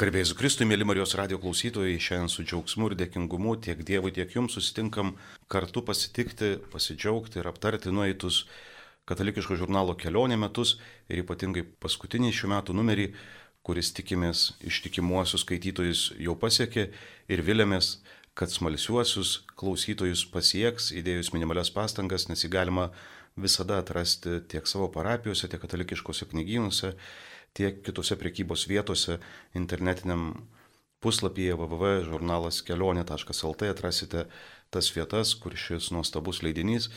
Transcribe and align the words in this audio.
Garbėjus 0.00 0.30
Kristui, 0.32 0.64
mėly 0.64 0.86
Marijos 0.88 1.12
radio 1.18 1.36
klausytojai, 1.36 1.98
šiandien 2.00 2.30
su 2.32 2.40
džiaugsmu 2.40 2.86
ir 2.88 2.94
dėkingumu 3.02 3.50
tiek 3.60 3.82
Dievui, 3.84 4.14
tiek 4.16 4.30
Jums 4.32 4.54
susitinkam 4.56 5.10
kartu 5.52 5.82
pasitikti, 5.84 6.54
pasidžiaugti 6.72 7.36
ir 7.42 7.48
aptarti 7.50 7.92
nueitus 7.92 8.46
katalikiško 9.10 9.58
žurnalo 9.60 9.92
kelionė 10.00 10.38
metus 10.40 10.78
ir 11.12 11.20
ypatingai 11.20 11.66
paskutinį 11.84 12.30
šių 12.32 12.48
metų 12.54 12.78
numerį, 12.78 13.06
kuris 13.60 13.92
tikimės 13.92 14.46
ištikimuosius 14.70 15.44
skaitytojus 15.44 16.06
jau 16.16 16.32
pasiekė 16.46 16.86
ir 17.28 17.42
vilėmės, 17.44 17.98
kad 18.32 18.48
smalsiuosius 18.48 19.42
klausytojus 19.60 20.22
pasieks, 20.32 20.94
įdėjus 20.96 21.34
minimalias 21.36 21.68
pastangas, 21.76 22.30
nes 22.32 22.46
jį 22.46 22.54
galima 22.56 22.88
visada 23.36 23.82
atrasti 23.84 24.40
tiek 24.48 24.64
savo 24.64 24.88
parapijose, 24.96 25.44
tiek 25.44 25.60
katalikiškose 25.60 26.30
knygynuose 26.32 26.94
tiek 27.56 27.74
kitose 27.84 28.14
prekybos 28.20 28.68
vietose 28.70 29.12
internetiniam 29.58 30.22
puslapyje 31.00 31.54
www.žurnalaskelionė.lt 31.56 33.62
atrasite 33.72 34.26
tas 34.70 34.86
vietas, 34.94 35.34
kur 35.34 35.56
šis 35.56 35.90
nuostabus 35.94 36.42
leidinys, 36.46 36.90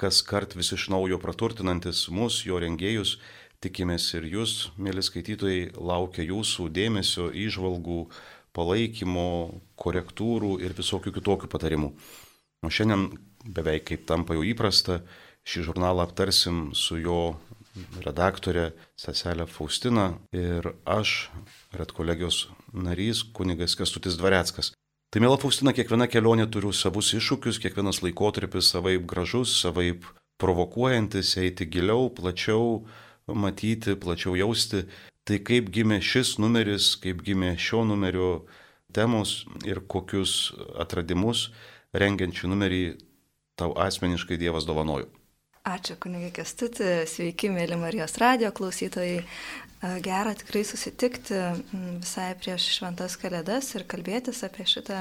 kas 0.00 0.22
kart 0.26 0.56
vis 0.58 0.72
iš 0.74 0.88
naujo 0.90 1.18
praturtinantis 1.22 2.08
mus, 2.10 2.42
jo 2.48 2.58
rengėjus, 2.58 3.18
tikimės 3.62 4.08
ir 4.18 4.24
jūs, 4.28 4.70
mėly 4.76 5.02
skaitytojai, 5.04 5.70
laukia 5.76 6.22
jūsų 6.26 6.68
dėmesio, 6.74 7.30
įžvalgų, 7.44 8.00
palaikymo, 8.54 9.28
korektūrų 9.80 10.58
ir 10.64 10.74
visokių 10.76 11.14
kitokių 11.18 11.50
patarimų. 11.50 11.92
O 12.64 12.70
šiandien 12.72 13.08
beveik 13.44 13.88
kaip 13.90 14.06
tampa 14.08 14.36
jau 14.36 14.44
įprasta, 14.46 15.02
šį 15.44 15.68
žurnalą 15.68 16.06
aptarsim 16.06 16.70
su 16.76 16.98
jo 17.00 17.36
redaktorė 18.04 18.70
seselė 18.98 19.46
Faustina 19.50 20.14
ir 20.34 20.70
aš, 20.86 21.30
redkolegijos 21.74 22.48
narys, 22.72 23.24
kunigas 23.36 23.76
Kestutis 23.78 24.18
Dvareckas. 24.20 24.72
Tai 25.14 25.22
mėla 25.22 25.38
Faustina, 25.38 25.74
kiekviena 25.74 26.08
kelionė 26.10 26.48
turi 26.50 26.72
savus 26.74 27.12
iššūkius, 27.14 27.60
kiekvienas 27.62 28.02
laikotarpis 28.02 28.72
savaip 28.74 29.06
gražus, 29.10 29.54
savaip 29.62 30.06
provokuojantis, 30.42 31.36
eiti 31.38 31.68
giliau, 31.70 32.08
plačiau, 32.10 32.82
matyti, 33.30 33.94
plačiau 33.94 34.34
jausti. 34.38 34.84
Tai 35.24 35.38
kaip 35.46 35.70
gimė 35.72 36.00
šis 36.04 36.34
numeris, 36.42 36.96
kaip 37.00 37.22
gimė 37.24 37.54
šio 37.56 37.84
numerio 37.88 38.32
temos 38.94 39.44
ir 39.66 39.80
kokius 39.88 40.52
atradimus 40.82 41.48
rengiant 41.94 42.34
šį 42.34 42.50
numerį 42.50 42.82
tau 43.58 43.74
asmeniškai 43.78 44.38
Dievas 44.40 44.66
dovanojo. 44.66 45.08
Ačiū, 45.64 45.94
kunigė 45.96 46.28
Kestutė, 46.36 46.88
sveiki, 47.08 47.48
mėly 47.48 47.78
Marijos 47.80 48.18
radio 48.20 48.50
klausytojai. 48.52 49.22
Gera 50.04 50.34
tikrai 50.36 50.60
susitikti 50.68 51.38
visai 52.02 52.26
prieš 52.40 52.66
šventas 52.74 53.16
kalėdas 53.20 53.70
ir 53.78 53.86
kalbėtis 53.88 54.42
apie 54.44 54.66
šitą 54.68 54.98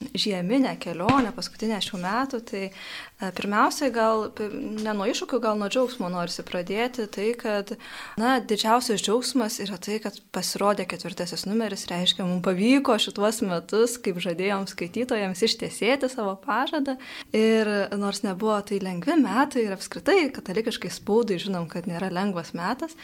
žieminę 0.00 0.72
kelionę, 0.80 1.28
paskutinę 1.36 1.76
šių 1.84 1.98
metų, 2.00 2.38
tai 2.48 2.62
e, 2.70 3.28
pirmiausiai 3.36 3.92
gal 3.92 4.30
ne 4.40 4.94
nuo 4.96 5.04
iššūkių, 5.10 5.40
gal 5.44 5.58
nuo 5.60 5.68
džiaugsmo 5.68 6.08
norisi 6.08 6.44
pradėti, 6.46 7.04
tai 7.12 7.26
kad, 7.38 7.74
na, 8.20 8.38
didžiausias 8.40 9.02
džiaugsmas 9.04 9.58
yra 9.60 9.76
tai, 9.76 9.98
kad 10.00 10.16
pasirodė 10.32 10.86
ketvirtasis 10.88 11.44
numeris, 11.48 11.84
reiškia, 11.90 12.24
mums 12.24 12.44
pavyko 12.46 12.96
šituos 13.02 13.42
metus, 13.44 13.98
kaip 14.00 14.22
žadėjom 14.24 14.64
skaitytojams, 14.72 15.42
ištiesėti 15.44 16.08
savo 16.08 16.32
pažadą. 16.46 16.96
Ir 17.36 17.68
nors 18.00 18.24
nebuvo 18.24 18.56
tai 18.64 18.80
lengvi 18.80 19.18
metai 19.20 19.66
ir 19.66 19.76
apskritai 19.76 20.30
katalikiškai 20.32 20.92
spaudai 20.96 21.36
žinom, 21.42 21.68
kad 21.68 21.84
nėra 21.90 22.08
lengvas 22.08 22.54
metas, 22.56 22.96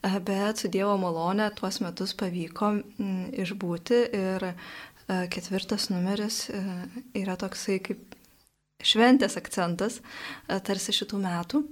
e, 0.00 0.16
bet 0.16 0.64
su 0.64 0.72
Dievo 0.72 0.96
malonė 0.96 1.52
tuos 1.60 1.82
metus 1.84 2.16
pavyko 2.16 2.78
išbūti 3.44 4.00
ir 4.16 4.48
ketvirtas 5.32 5.88
numeris 5.92 6.46
e, 6.50 6.62
yra 7.22 7.36
toksai 7.40 7.78
kaip 7.84 8.16
šventės 8.82 9.38
akcentas 9.40 10.00
e, 10.00 10.58
tarsi 10.64 10.94
šitų 10.96 11.20
metų. 11.22 11.62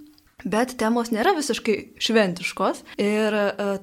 Bet 0.40 0.78
temos 0.80 1.10
nėra 1.12 1.34
visiškai 1.36 1.74
šventiškos 2.00 2.78
ir 3.04 3.34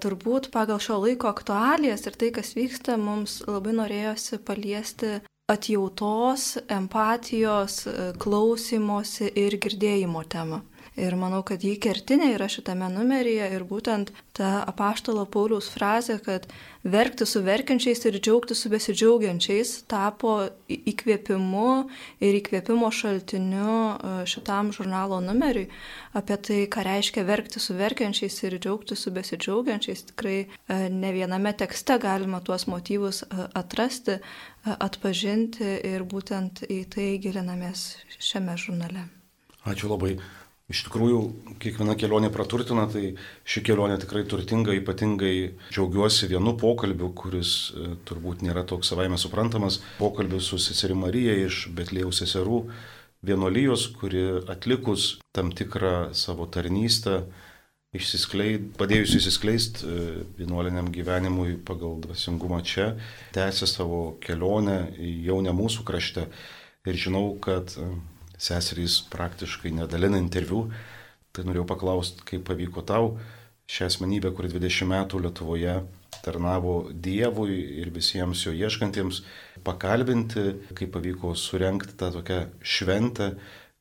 turbūt 0.02 0.48
pagal 0.50 0.80
šio 0.82 0.96
laiko 1.04 1.30
aktualijas 1.30 2.08
ir 2.10 2.18
tai, 2.18 2.32
kas 2.34 2.56
vyksta, 2.58 2.96
mums 2.98 3.44
labai 3.46 3.76
norėjosi 3.78 4.40
paliesti 4.42 5.12
atjautos, 5.54 6.48
empatijos, 6.66 7.84
klausimosi 8.18 9.30
ir 9.38 9.60
girdėjimo 9.62 10.26
temą. 10.26 10.64
Ir 10.98 11.14
manau, 11.14 11.44
kad 11.46 11.62
jį 11.62 11.76
kertinė 11.78 12.32
yra 12.34 12.48
šitame 12.50 12.88
numeryje 12.90 13.52
ir 13.54 13.64
būtent 13.70 14.10
ta 14.34 14.64
apaštalo 14.66 15.28
Pauliaus 15.30 15.68
frazė, 15.70 16.16
kad 16.26 16.48
verkti 16.82 17.28
su 17.30 17.44
verkiančiais 17.46 18.02
ir 18.10 18.18
džiaugti 18.18 18.56
su 18.58 18.72
besidžiaugiančiais 18.74 19.74
tapo 19.92 20.32
įkvėpimu 20.66 21.68
ir 22.26 22.38
įkvėpimo 22.40 22.90
šaltiniu 22.90 23.76
e, 23.78 24.14
šitam 24.32 24.72
žurnalo 24.74 25.20
numeriui. 25.22 25.68
Apie 26.18 26.40
tai, 26.48 26.58
ką 26.66 26.88
reiškia 26.88 27.28
verkti 27.28 27.62
su 27.62 27.78
verkiančiais 27.78 28.40
ir 28.48 28.58
džiaugti 28.58 28.98
su 28.98 29.14
besidžiaugiančiais, 29.14 30.08
tikrai 30.10 30.40
e, 30.40 30.80
ne 30.90 31.14
viename 31.14 31.54
tekste 31.62 32.00
galima 32.02 32.42
tuos 32.42 32.66
motyvus 32.72 33.22
e, 33.28 33.46
atrasti, 33.62 34.18
atpažinti 34.66 35.78
ir 35.94 36.10
būtent 36.10 36.66
į 36.66 36.82
tai 36.98 37.08
gilinamės 37.22 37.86
šiame 38.18 38.58
žurnale. 38.58 39.06
Ačiū 39.68 39.94
labai. 39.94 40.18
Iš 40.68 40.82
tikrųjų, 40.84 41.20
kiekviena 41.64 41.94
kelionė 41.96 42.28
praturtina, 42.28 42.90
tai 42.92 43.14
ši 43.48 43.62
kelionė 43.70 43.96
tikrai 44.02 44.26
turtinga, 44.28 44.74
ypatingai 44.76 45.54
džiaugiuosi 45.70 46.28
vienu 46.28 46.58
pokalbiu, 46.60 47.08
kuris 47.16 47.52
e, 47.72 47.94
turbūt 48.04 48.44
nėra 48.44 48.66
toks 48.68 48.92
savaime 48.92 49.16
suprantamas. 49.16 49.78
Pokalbiu 49.96 50.42
su 50.44 50.60
seserimi 50.60 51.06
Marija 51.06 51.38
iš 51.46 51.70
Betlėjaus 51.78 52.20
seserų 52.20 52.60
vienolyjos, 53.30 53.86
kuri 53.96 54.26
atlikus 54.52 55.14
tam 55.32 55.54
tikrą 55.56 56.12
savo 56.12 56.50
tarnystę, 56.52 57.22
padėjus 57.96 59.16
įsiskleisti 59.22 59.88
e, 59.88 60.04
vienuoliniam 60.42 60.92
gyvenimui 60.92 61.56
pagal 61.64 61.96
dvasingumą 62.04 62.60
čia, 62.68 62.92
tęsė 63.32 63.72
savo 63.72 64.04
kelionę 64.20 64.82
jau 65.00 65.40
ne 65.40 65.56
mūsų 65.56 65.88
krašte. 65.88 66.28
Ir 66.84 67.00
žinau, 67.00 67.38
kad 67.40 67.72
e, 67.80 67.88
seserys 68.38 69.02
praktiškai 69.12 69.74
nedalina 69.76 70.20
interviu, 70.22 70.68
tai 71.34 71.46
norėjau 71.48 71.68
paklausti, 71.70 72.26
kaip 72.28 72.46
pavyko 72.48 72.84
tau 72.88 73.16
šią 73.68 73.90
asmenybę, 73.92 74.32
kuri 74.36 74.52
20 74.54 74.88
metų 74.90 75.22
Lietuvoje 75.26 75.78
tarnavo 76.24 76.76
Dievui 76.92 77.58
ir 77.82 77.92
visiems 77.94 78.46
jo 78.46 78.54
ieškantiems, 78.56 79.22
pakalbinti, 79.68 80.46
kaip 80.78 80.94
pavyko 80.96 81.34
surenkti 81.38 81.98
tą 82.00 82.12
tokią 82.16 82.40
šventę, 82.64 83.34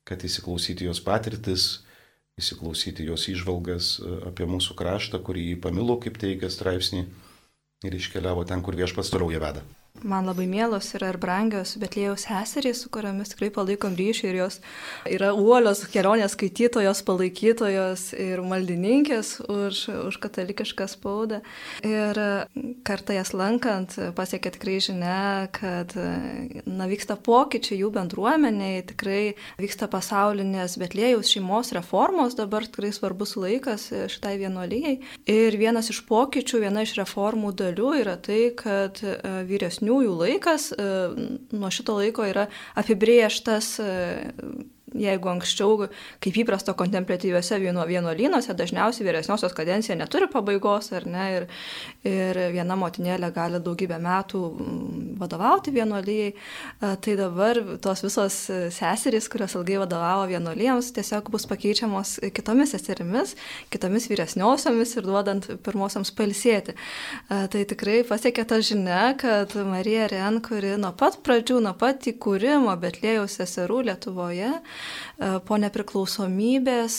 kad 0.06 0.22
įsiklausyti 0.26 0.88
jos 0.88 1.00
patirtis, 1.02 1.68
įsiklausyti 2.36 3.06
jos 3.08 3.28
išvalgas 3.32 3.96
apie 4.28 4.46
mūsų 4.48 4.76
kraštą, 4.78 5.22
kurį 5.24 5.50
jį 5.52 5.56
pamilo, 5.64 5.96
kaip 6.02 6.18
teigia 6.20 6.50
straipsnį, 6.52 7.06
ir 7.86 7.96
iškeliavo 7.96 8.44
ten, 8.48 8.62
kur 8.62 8.76
viešpats 8.78 9.12
toliau 9.12 9.32
ją 9.34 9.42
veda. 9.42 9.64
Man 10.04 10.26
labai 10.28 10.44
mielos 10.46 10.90
yra 10.96 11.08
ir 11.12 11.16
brangios 11.20 11.72
Betlėjaus 11.80 12.26
seserys, 12.26 12.82
su 12.82 12.90
kuriamis 12.92 13.30
tikrai 13.32 13.48
palaikom 13.54 13.94
ryšį 13.96 14.26
ir 14.28 14.36
jos 14.42 14.58
yra 15.08 15.30
uolios 15.32 15.80
kelionės 15.92 16.34
skaitytojos, 16.36 17.00
palaikytojos 17.06 18.02
ir 18.20 18.42
maldininkės 18.44 19.30
už, 19.48 19.80
už 20.10 20.18
katalikišką 20.20 20.88
spaudą. 20.92 21.40
Ir 21.86 22.20
kartą 22.86 23.16
jas 23.16 23.32
lankant 23.36 23.96
pasiekė 24.18 24.52
tikrai 24.58 24.76
žinia, 24.84 25.48
kad 25.56 25.94
na, 25.96 26.88
vyksta 26.90 27.16
pokyčiai 27.16 27.80
jų 27.80 27.92
bendruomeniai, 27.96 28.84
tikrai 28.92 29.22
vyksta 29.62 29.88
pasaulinės 29.92 30.76
Betlėjaus 30.82 31.32
šeimos 31.32 31.72
reformos, 31.76 32.36
dabar 32.36 32.68
tikrai 32.68 32.92
svarbus 32.92 33.36
laikas 33.40 33.88
šitai 34.12 34.36
vienuolyjei. 34.44 35.00
Ir 35.24 35.56
vienas 35.56 35.88
iš 35.94 36.04
pokyčių, 36.10 36.62
viena 36.66 36.84
iš 36.84 36.98
reformų 37.00 37.54
dalių 37.56 37.96
yra 38.02 38.18
tai, 38.20 38.50
kad 38.56 39.00
vyresnių 39.48 39.85
vyresniųjų 39.86 40.14
laikas 40.18 40.72
e, 40.72 40.86
nuo 41.52 41.70
šito 41.70 41.96
laiko 41.98 42.26
yra 42.26 42.48
apibrieštas 42.74 43.78
e, 43.80 44.32
jeigu 45.00 45.30
anksčiau, 45.32 45.88
kaip 46.22 46.38
įprasto 46.42 46.74
kontemplatyviuose 46.78 47.58
vienuolynuose, 47.62 48.54
dažniausiai 48.56 49.06
vyresniosios 49.08 49.54
kadencija 49.56 49.96
neturi 49.98 50.28
pabaigos, 50.32 50.92
ar 50.96 51.06
ne, 51.10 51.26
ir, 51.36 51.46
ir 52.06 52.40
viena 52.54 52.76
motinėlė 52.78 53.30
gali 53.34 53.60
daugybę 53.64 53.98
metų 54.02 54.42
mm, 54.52 55.04
vadovauti 55.20 55.74
vienuolyjei, 55.74 56.34
tai 56.80 57.16
dabar 57.18 57.60
tos 57.82 58.04
visos 58.04 58.38
seserys, 58.76 59.30
kurios 59.32 59.56
ilgai 59.58 59.80
vadovavo 59.82 60.26
vienuolyjams, 60.30 60.92
tiesiog 60.96 61.30
bus 61.32 61.46
pakeičiamos 61.50 62.16
kitomis 62.36 62.74
seserimis, 62.76 63.34
kitomis 63.72 64.08
vyresniosiomis 64.10 64.96
ir 64.96 65.06
duodant 65.06 65.48
pirmosiams 65.66 66.12
palsėti. 66.16 66.76
Tai 67.28 67.64
tikrai 67.72 68.02
pasiekė 68.08 68.46
ta 68.48 68.60
žinia, 68.64 69.14
kad 69.20 69.54
Marija 69.66 70.08
Ren, 70.12 70.40
kuri 70.44 70.74
nuo 70.80 70.92
pat 70.96 71.18
pradžių, 71.26 71.60
nuo 71.64 71.74
pat 71.78 72.06
įkūrimo 72.10 72.74
Betlėjaus 72.80 73.38
seserų 73.40 73.82
Lietuvoje, 73.90 74.52
po 75.48 75.58
nepriklausomybės 75.62 76.98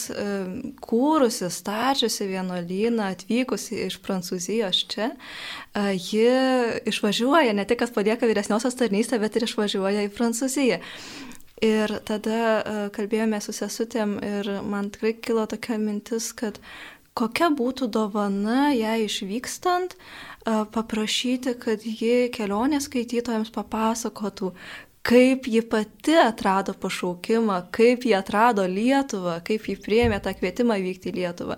kūrusi, 0.84 1.50
stačiusi 1.54 2.28
vienuolyną, 2.32 3.12
atvykusi 3.14 3.84
iš 3.86 4.00
Prancūzijos 4.06 4.84
čia, 4.92 5.12
ji 5.94 6.28
išvažiuoja, 6.90 7.56
ne 7.58 7.66
tik, 7.70 7.82
kad 7.84 7.94
palieka 7.96 8.30
vyresniosios 8.30 8.78
tarnystę, 8.80 9.20
bet 9.22 9.38
ir 9.38 9.48
išvažiuoja 9.48 10.08
į 10.08 10.14
Prancūziją. 10.18 10.82
Ir 11.66 11.90
tada 12.06 12.90
kalbėjome 12.94 13.40
su 13.42 13.56
sesutėm 13.56 14.20
ir 14.22 14.52
man 14.62 14.92
tikrai 14.94 15.16
kilo 15.18 15.48
tokia 15.50 15.80
mintis, 15.82 16.30
kad 16.38 16.60
kokia 17.18 17.50
būtų 17.50 17.88
dovana 17.90 18.70
ją 18.78 18.94
išvykstant, 19.08 19.96
paprašyti, 20.46 21.56
kad 21.60 21.82
ji 21.84 22.30
kelionės 22.32 22.86
skaitytojams 22.88 23.50
papasakotų, 23.56 24.54
kaip 25.08 25.48
ji 25.48 25.62
pati 25.64 26.18
atrado 26.20 26.74
pašaukimą, 26.76 27.62
kaip 27.72 28.04
ji 28.06 28.14
atrado 28.18 28.66
Lietuvą, 28.68 29.38
kaip 29.48 29.70
ji 29.70 29.78
priemė 29.80 30.20
tą 30.24 30.34
kvietimą 30.36 30.76
vykti 30.84 31.12
į 31.12 31.16
Lietuvą, 31.22 31.56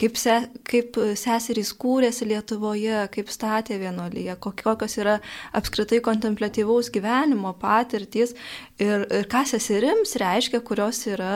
kaip, 0.00 0.18
se, 0.20 0.36
kaip 0.68 0.98
seserys 1.16 1.72
kūrėsi 1.80 2.28
Lietuvoje, 2.28 3.06
kaip 3.14 3.32
statė 3.32 3.78
vienolyje, 3.80 4.36
kokios 4.44 4.98
yra 5.00 5.16
apskritai 5.56 6.02
kontemplatyvaus 6.04 6.92
gyvenimo 6.92 7.54
patirtys 7.60 8.36
ir, 8.76 9.06
ir 9.08 9.28
ką 9.32 9.46
seserims 9.48 10.12
reiškia, 10.20 10.60
kurios 10.60 11.00
yra 11.08 11.34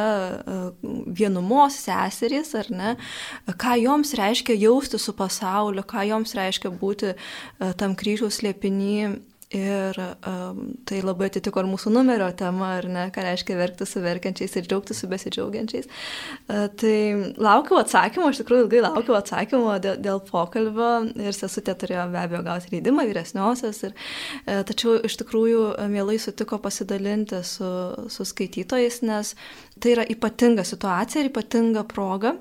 vienumos 1.17 1.81
seserys, 1.87 2.53
ar 2.61 2.73
ne, 2.75 2.97
ką 3.49 3.79
joms 3.81 4.13
reiškia 4.21 4.59
jausti 4.61 5.01
su 5.01 5.17
pasauliu, 5.17 5.87
ką 5.89 6.05
joms 6.13 6.37
reiškia 6.37 6.77
būti 6.77 7.17
tam 7.81 7.97
kryžiaus 7.97 8.45
liepinį 8.45 8.99
Ir 9.52 9.99
um, 10.00 10.61
tai 10.88 10.99
labai 11.05 11.29
atitiko 11.29 11.61
ir 11.61 11.67
mūsų 11.69 11.91
numerio 11.93 12.26
tema, 12.37 12.73
ar 12.79 12.87
ne, 12.91 13.02
ką 13.12 13.23
reiškia 13.26 13.56
verkti 13.58 13.87
su 13.87 14.00
verkiančiais 14.02 14.55
ir 14.56 14.67
džiaugti 14.67 14.96
su 14.96 15.08
besidžiaugiančiais. 15.11 15.88
Uh, 16.49 16.64
tai 16.81 16.96
laukiu 17.37 17.76
atsakymo, 17.79 18.31
iš 18.32 18.41
tikrųjų 18.41 18.64
ilgai 18.64 18.81
laukiu 18.87 19.14
atsakymo 19.19 19.76
dėl, 19.85 19.99
dėl 20.02 20.23
pokalbio 20.26 20.88
ir 21.20 21.37
sesutė 21.37 21.76
turėjo 21.79 22.06
be 22.14 22.23
abejo 22.23 22.41
gauti 22.46 22.73
leidimą 22.73 23.05
vyresniosios. 23.11 23.82
Ir, 23.91 23.93
uh, 24.46 24.62
tačiau 24.70 24.96
iš 25.05 25.19
tikrųjų 25.20 25.67
mielai 25.93 26.17
sutiko 26.23 26.58
pasidalinti 26.64 27.43
su, 27.46 27.70
su 28.11 28.26
skaitytojais, 28.32 29.02
nes 29.05 29.35
tai 29.76 29.94
yra 29.99 30.08
ypatinga 30.17 30.64
situacija 30.67 31.23
ir 31.23 31.31
ypatinga 31.31 31.85
proga. 31.91 32.35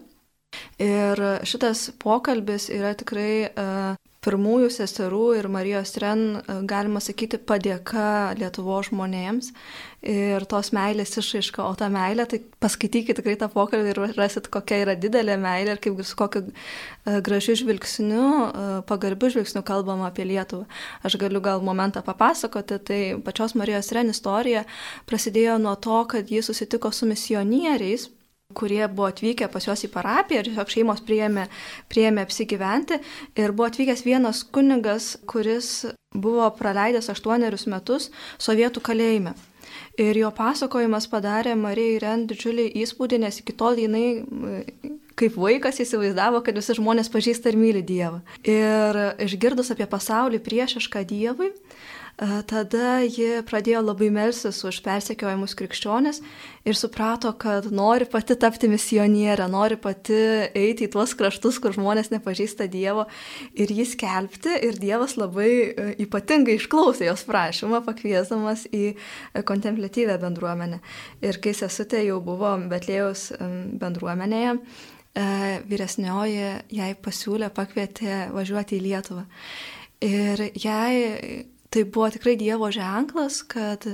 Ir 0.81 1.19
šitas 1.49 1.89
pokalbis 2.01 2.69
yra 2.73 2.93
tikrai 2.97 3.29
uh, 3.49 4.01
pirmųjų 4.23 4.69
seserų 4.73 5.23
ir 5.37 5.47
Marijos 5.51 5.93
Ren, 6.01 6.21
e, 6.37 6.55
galima 6.69 7.01
sakyti, 7.03 7.39
padėka 7.39 8.33
Lietuvo 8.39 8.79
žmonėms 8.85 9.51
ir 10.03 10.43
tos 10.51 10.73
meilės 10.75 11.13
išaiška, 11.19 11.63
o 11.63 11.75
ta 11.79 11.87
meilė, 11.91 12.25
tai 12.27 12.41
paskaitykite 12.63 13.21
tikrai 13.21 13.35
tą 13.39 13.47
pokalbį 13.51 13.93
ir 13.93 14.01
rasit, 14.17 14.49
kokia 14.51 14.81
yra 14.83 14.97
didelė 14.99 15.37
meilė 15.39 15.77
ir 15.77 15.83
kaip 15.83 16.01
su 16.07 16.17
kokiu 16.19 16.43
e, 16.47 17.19
gražiu 17.23 17.55
žvilgsniu, 17.61 18.23
e, 18.23 18.65
pagarbiu 18.89 19.31
žvilgsniu 19.35 19.63
kalbama 19.67 20.09
apie 20.09 20.27
Lietuvą. 20.27 20.67
Aš 21.03 21.19
galiu 21.21 21.43
gal 21.43 21.63
momentą 21.63 22.03
papasakoti, 22.05 22.79
tai 22.83 23.01
pačios 23.23 23.55
Marijos 23.59 23.91
Ren 23.95 24.11
istorija 24.11 24.65
prasidėjo 25.09 25.59
nuo 25.63 25.75
to, 25.75 26.03
kad 26.11 26.31
ji 26.31 26.43
susitiko 26.43 26.91
su 26.91 27.07
misionieriais 27.09 28.09
kurie 28.57 28.83
buvo 28.87 29.09
atvykę 29.11 29.49
pas 29.51 29.67
juos 29.67 29.85
į 29.85 29.91
parapiją 29.93 30.41
ir 30.41 30.49
tiesiog 30.51 30.73
šeimos 30.75 31.03
priėmė, 31.07 31.47
priėmė 31.91 32.25
apsigyventi. 32.27 32.99
Ir 33.39 33.55
buvo 33.55 33.69
atvykęs 33.69 34.05
vienas 34.07 34.43
kunigas, 34.43 35.13
kuris 35.29 35.87
buvo 36.13 36.49
praleidęs 36.57 37.09
aštuonerius 37.13 37.67
metus 37.71 38.11
sovietų 38.41 38.83
kalėjime. 38.85 39.33
Ir 40.01 40.17
jo 40.17 40.29
pasakojimas 40.33 41.05
padarė 41.09 41.53
Marijai 41.57 42.01
Ren 42.01 42.27
didžiulį 42.29 42.67
įspūdį, 42.81 43.19
nes 43.25 43.39
iki 43.41 43.53
tol 43.57 43.77
jinai 43.77 44.23
kaip 45.19 45.37
vaikas 45.37 45.79
įsivaizdavo, 45.83 46.41
kad 46.45 46.57
visi 46.57 46.75
žmonės 46.77 47.11
pažįsta 47.13 47.51
ir 47.51 47.59
myli 47.61 47.83
Dievą. 47.85 48.23
Ir 48.41 48.99
išgirdus 49.21 49.69
apie 49.73 49.85
pasaulį 49.89 50.41
priešišką 50.45 51.03
Dievui, 51.09 51.51
Tada 52.23 53.01
ji 53.03 53.41
pradėjo 53.43 53.81
labai 53.83 54.07
melsis 54.13 54.61
už 54.63 54.77
persekiojimus 54.85 55.55
krikščionis 55.59 56.21
ir 56.63 56.77
suprato, 56.79 57.33
kad 57.35 57.65
nori 57.73 58.05
pati 58.07 58.37
tapti 58.39 58.69
misionierę, 58.71 59.49
nori 59.51 59.75
pati 59.81 60.19
eiti 60.55 60.87
į 60.87 60.91
tuos 60.93 61.15
kraštus, 61.19 61.59
kur 61.59 61.75
žmonės 61.75 62.13
nepažįsta 62.13 62.69
Dievo 62.71 63.07
ir 63.59 63.73
jį 63.75 63.87
skelbti. 63.95 64.55
Ir 64.69 64.79
Dievas 64.79 65.17
labai 65.19 65.49
e, 65.51 65.89
ypatingai 66.05 66.55
išklausė 66.61 67.09
jos 67.09 67.25
prašymą, 67.27 67.83
pakviesdamas 67.83 68.69
į 68.71 68.93
kontemplatyvę 69.43 70.15
bendruomenę. 70.23 70.79
Ir 71.25 71.41
kai 71.43 71.55
sesutė 71.57 72.05
jau 72.05 72.21
buvo 72.23 72.55
Betlėjaus 72.71 73.31
bendruomenėje, 73.83 74.59
e, 74.59 75.29
vyresnioji 75.67 76.51
jai 76.71 76.91
pasiūlė, 76.95 77.51
pakvietė 77.51 78.27
važiuoti 78.31 78.79
į 78.79 78.85
Lietuvą. 78.87 79.25
Ir 80.03 80.49
jai 80.59 81.51
tai 81.73 81.83
buvo 81.89 82.09
tikrai 82.13 82.35
Dievo 82.39 82.69
ženklas, 82.73 83.41
kad 83.49 83.87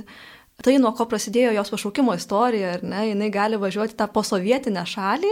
tai, 0.60 0.74
nuo 0.82 0.92
ko 0.96 1.06
prasidėjo 1.08 1.54
jos 1.56 1.72
pašaukimo 1.72 2.14
istorija, 2.18 2.74
ar 2.76 2.84
ne, 2.84 3.06
jinai 3.10 3.30
gali 3.32 3.60
važiuoti 3.60 3.96
tą 3.96 4.10
posovietinę 4.12 4.84
šalį 4.88 5.30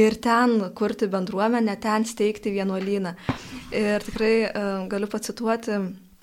ir 0.00 0.16
ten 0.24 0.56
kurti 0.78 1.10
bendruomenę, 1.12 1.76
ten 1.82 2.08
steigti 2.08 2.54
vienuolyną. 2.54 3.12
Ir 3.76 4.08
tikrai 4.08 4.32
uh, 4.46 4.72
galiu 4.88 5.10
pacituoti 5.12 5.76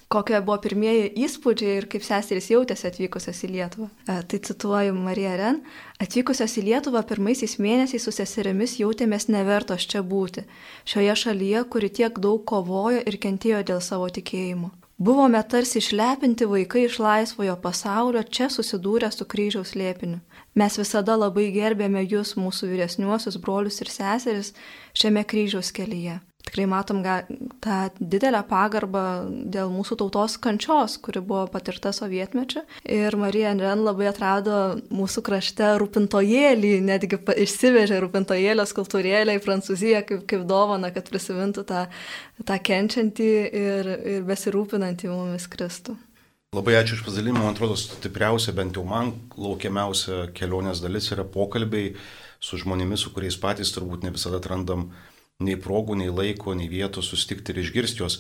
kokie 0.09 0.39
buvo 0.41 0.57
pirmieji 0.63 1.11
įspūdžiai 1.25 1.75
ir 1.77 1.85
kaip 1.89 2.05
seserys 2.05 2.49
jautėsi 2.49 2.87
atvykusios 2.89 3.43
į 3.45 3.49
Lietuvą. 3.53 3.89
E, 4.09 4.15
tai 4.31 4.39
cituoju 4.47 4.95
Mariją 4.97 5.35
Ren. 5.37 5.61
Atvykusios 6.01 6.57
į 6.57 6.65
Lietuvą 6.71 7.03
pirmaisiais 7.11 7.59
mėnesiais 7.61 8.07
su 8.07 8.13
seserimis 8.15 8.79
jautėmės 8.81 9.29
nevertos 9.29 9.85
čia 9.91 10.01
būti, 10.01 10.47
šioje 10.89 11.17
šalyje, 11.25 11.63
kuri 11.69 11.93
tiek 12.01 12.21
daug 12.25 12.41
kovojo 12.49 13.05
ir 13.05 13.21
kentėjo 13.21 13.61
dėl 13.69 13.85
savo 13.85 14.09
tikėjimo. 14.17 14.73
Buvome 14.99 15.39
tarsi 15.47 15.77
išlepinti 15.79 16.45
vaikai 16.45 16.81
iš 16.83 16.97
laisvojo 16.99 17.55
pasaulio, 17.63 18.23
čia 18.23 18.49
susidūrę 18.51 19.07
su 19.15 19.23
kryžiaus 19.33 19.71
lėpiniu. 19.79 20.19
Mes 20.59 20.75
visada 20.81 21.15
labai 21.15 21.45
gerbėme 21.55 22.03
jūs, 22.03 22.35
mūsų 22.35 22.73
vyresniuosius 22.73 23.39
brolius 23.39 23.79
ir 23.79 23.93
seseris, 23.93 24.51
šiame 24.91 25.23
kryžiaus 25.23 25.71
kelyje 25.71 26.19
tikrai 26.49 26.65
matom 26.69 27.03
tą 27.61 27.77
didelę 27.99 28.41
pagarbą 28.49 29.03
dėl 29.53 29.69
mūsų 29.73 29.99
tautos 30.01 30.37
kančios, 30.41 30.97
kuri 30.97 31.21
buvo 31.21 31.45
patirta 31.51 31.93
sovietmečiu. 31.95 32.65
Ir 32.83 33.15
Marija 33.19 33.53
Ren 33.59 33.85
labai 33.85 34.09
atrado 34.09 34.79
mūsų 34.89 35.23
krašte 35.25 35.75
rūpintojėlį, 35.81 36.73
netgi 36.85 37.21
išsivežė 37.45 38.01
rūpintojėlio 38.03 38.65
skultūrėlę 38.69 39.37
į 39.37 39.43
Prancūziją 39.45 40.03
kaip, 40.09 40.25
kaip 40.29 40.45
dovana, 40.49 40.91
kad 40.95 41.09
prisimintų 41.11 41.65
tą, 41.69 41.85
tą 42.45 42.59
kenčiantį 42.69 43.31
ir, 43.63 43.91
ir 44.17 44.27
besirūpinantį 44.27 45.11
mumis 45.13 45.49
Kristų. 45.51 45.97
Labai 46.55 46.79
ačiū 46.79 46.95
iš 46.97 47.03
pasidalimą, 47.05 47.43
man 47.43 47.53
atrodo, 47.53 47.75
stipriausia, 47.77 48.55
bent 48.57 48.73
jau 48.79 48.81
man 48.87 49.11
laukiamiausia 49.37 50.31
kelionės 50.33 50.81
dalis 50.81 51.11
yra 51.13 51.21
pokalbiai 51.21 51.91
su 52.41 52.57
žmonėmis, 52.57 53.03
su 53.03 53.11
kuriais 53.13 53.37
patys 53.37 53.69
turbūt 53.75 54.01
ne 54.01 54.09
visada 54.15 54.39
atrandam 54.41 54.87
nei 55.39 55.55
progų, 55.55 55.95
nei 55.95 56.11
laiko, 56.11 56.53
nei 56.57 56.67
vietos 56.67 57.07
sustikti 57.13 57.53
ir 57.53 57.61
išgirsti 57.63 58.03
juos. 58.03 58.19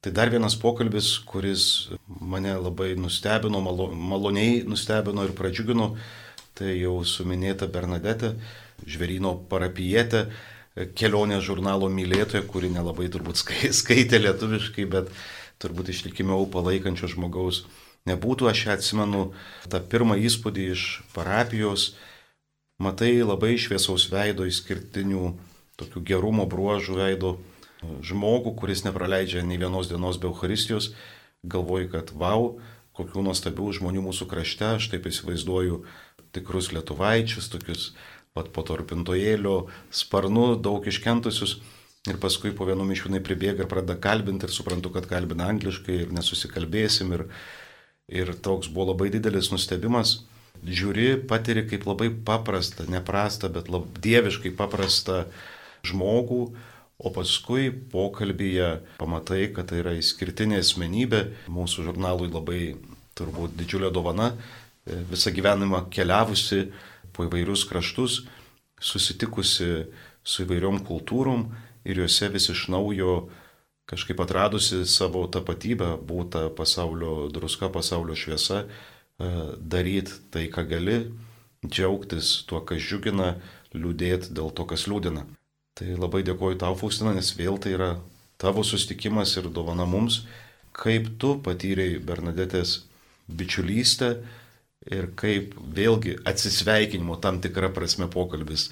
Tai 0.00 0.12
dar 0.16 0.30
vienas 0.32 0.56
pokalbis, 0.60 1.14
kuris 1.28 1.90
mane 2.08 2.52
labai 2.56 2.94
nustebino, 3.00 3.60
malo, 3.64 3.90
maloniai 3.92 4.62
nustebino 4.68 5.24
ir 5.24 5.34
pradžiugino, 5.36 5.90
tai 6.56 6.74
jau 6.78 6.98
suminėta 7.04 7.68
Bernadette, 7.72 8.34
žverino 8.84 9.34
parapijietė, 9.48 10.26
kelionės 10.96 11.44
žurnalo 11.48 11.88
mylėtoja, 11.92 12.44
kuri 12.48 12.72
nelabai 12.72 13.08
turbūt 13.12 13.40
skaitė 13.80 14.20
lietuviškai, 14.20 14.88
bet 14.88 15.12
turbūt 15.60 15.92
išlikimiau 15.92 16.48
palaikančio 16.52 17.08
žmogaus 17.12 17.64
nebūtų. 18.08 18.48
Aš 18.52 18.66
atsimenu 18.76 19.30
tą 19.68 19.80
pirmą 19.80 20.20
įspūdį 20.20 20.72
iš 20.76 20.88
parapijos, 21.16 21.94
matai 22.80 23.18
labai 23.20 23.56
šviesaus 23.60 24.08
veido 24.12 24.48
išskirtinių 24.48 25.24
tokių 25.80 26.04
gerumo 26.12 26.46
bruožų 26.50 27.00
veido 27.00 27.38
žmogų, 28.04 28.54
kuris 28.60 28.84
nepraleidžia 28.84 29.42
nei 29.46 29.58
vienos 29.60 29.88
dienos 29.88 30.20
be 30.20 30.28
Euharistijos, 30.28 30.92
galvoju, 31.42 31.88
kad 31.94 32.12
wow, 32.12 32.58
kokių 32.96 33.24
nuostabių 33.24 33.72
žmonių 33.80 34.04
mūsų 34.10 34.28
krašte, 34.30 34.74
aš 34.76 34.90
taip 34.92 35.08
įsivaizduoju 35.08 35.82
tikrus 36.36 36.70
lietuvaičius, 36.74 37.48
tokius 37.52 37.90
pat 38.36 38.50
po 38.54 38.62
torpintojėlio 38.66 39.56
sparnu, 39.90 40.54
daug 40.62 40.86
iškentusius. 40.86 41.58
Ir 42.08 42.16
paskui 42.16 42.54
po 42.56 42.64
vienu 42.64 42.86
mišiūnai 42.88 43.20
pribėga 43.20 43.66
ir 43.66 43.68
pradeda 43.68 43.98
kalbinti 44.00 44.46
ir 44.48 44.52
suprantu, 44.54 44.92
kad 44.94 45.08
kalbina 45.10 45.50
angliškai 45.52 45.98
ir 46.06 46.12
nesusikalbėsim. 46.16 47.12
Ir, 47.12 47.26
ir 48.08 48.32
toks 48.40 48.70
buvo 48.72 48.94
labai 48.94 49.10
didelis 49.12 49.50
nustebimas. 49.52 50.22
Žiūri, 50.64 51.26
patiri 51.28 51.66
kaip 51.68 51.84
labai 51.88 52.08
paprastą, 52.24 52.86
neprastą, 52.88 53.50
bet 53.52 53.68
lab, 53.72 53.90
dieviškai 54.00 54.52
paprastą 54.56 55.26
žmogų, 55.86 56.42
o 57.00 57.12
paskui 57.14 57.70
pokalbėje 57.92 58.70
pamatai, 59.00 59.46
kad 59.56 59.70
tai 59.70 59.80
yra 59.80 59.94
išskirtinė 59.96 60.60
asmenybė, 60.60 61.22
mūsų 61.48 61.86
žurnalui 61.88 62.28
labai 62.28 62.62
turbūt 63.16 63.56
didžiulė 63.56 63.90
dovana, 63.94 64.34
e, 64.84 65.00
visą 65.10 65.32
gyvenimą 65.32 65.86
keliavusi, 65.92 66.68
po 67.12 67.26
įvairius 67.26 67.66
kraštus, 67.68 68.22
susitikusi 68.80 69.70
su 70.24 70.44
įvairiom 70.44 70.82
kultūrom 70.86 71.48
ir 71.84 72.02
juose 72.02 72.28
vis 72.32 72.48
iš 72.52 72.68
naujo 72.72 73.30
kažkaip 73.90 74.20
atradusi 74.22 74.84
savo 74.86 75.24
tapatybę, 75.26 75.96
būta 76.06 76.46
pasaulio 76.54 77.26
druska, 77.32 77.72
pasaulio 77.74 78.14
šviesa, 78.14 78.62
e, 78.62 79.32
daryti 79.58 80.20
tai, 80.30 80.46
ką 80.52 80.68
gali, 80.70 81.00
džiaugtis 81.66 82.44
tuo, 82.46 82.62
kas 82.64 82.84
džiugina, 82.84 83.34
liūdėti 83.74 84.32
dėl 84.36 84.54
to, 84.54 84.66
kas 84.70 84.86
liūdina. 84.86 85.26
Tai 85.80 85.94
labai 85.96 86.20
dėkoju 86.28 86.58
tau, 86.60 86.74
Faustina, 86.76 87.14
nes 87.16 87.30
vėl 87.38 87.56
tai 87.56 87.72
yra 87.72 87.94
tavo 88.40 88.60
sustikimas 88.68 89.32
ir 89.40 89.48
dovana 89.48 89.86
mums, 89.88 90.26
kaip 90.76 91.06
tu 91.16 91.38
patyrei 91.40 91.96
Bernadetės 91.96 92.82
bičiulystę 93.32 94.10
ir 94.92 95.08
kaip 95.16 95.54
vėlgi 95.76 96.18
atsisveikinimo 96.28 97.16
tam 97.24 97.40
tikrą 97.40 97.72
prasme 97.72 98.10
pokalbis. 98.12 98.68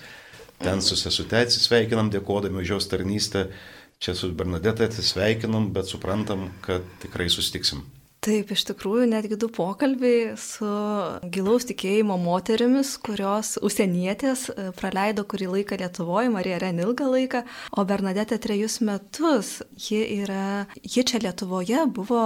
Ten 0.60 0.84
su 0.84 0.98
sesute 1.00 1.40
atsisveikinam, 1.40 2.10
dėkodami 2.12 2.60
už 2.60 2.74
jos 2.74 2.88
tarnystę, 2.92 3.46
čia 4.04 4.12
su 4.18 4.28
Bernadete 4.36 4.84
atsisveikinam, 4.84 5.70
bet 5.72 5.88
suprantam, 5.88 6.50
kad 6.60 6.84
tikrai 7.00 7.30
sustiksim. 7.32 7.86
Taip, 8.18 8.50
iš 8.50 8.64
tikrųjų, 8.66 9.04
netgi 9.12 9.36
du 9.38 9.46
pokalbiai 9.54 10.32
su 10.42 10.68
gilaus 11.30 11.68
tikėjimo 11.68 12.16
moterimis, 12.18 12.96
kurios 13.06 13.52
užsienietės 13.62 14.42
e, 14.50 14.64
praleido 14.78 15.22
kurį 15.22 15.52
laiką 15.52 15.78
Lietuvoje, 15.78 16.32
Marija 16.34 16.58
Ren 16.58 16.82
ilgą 16.82 17.06
laiką, 17.12 17.44
o 17.78 17.84
Bernadette 17.86 18.40
trejus 18.42 18.80
metus. 18.82 19.52
Ji, 19.78 20.02
yra, 20.24 20.66
ji 20.82 21.06
čia 21.06 21.22
Lietuvoje 21.22 21.86
buvo 21.94 22.24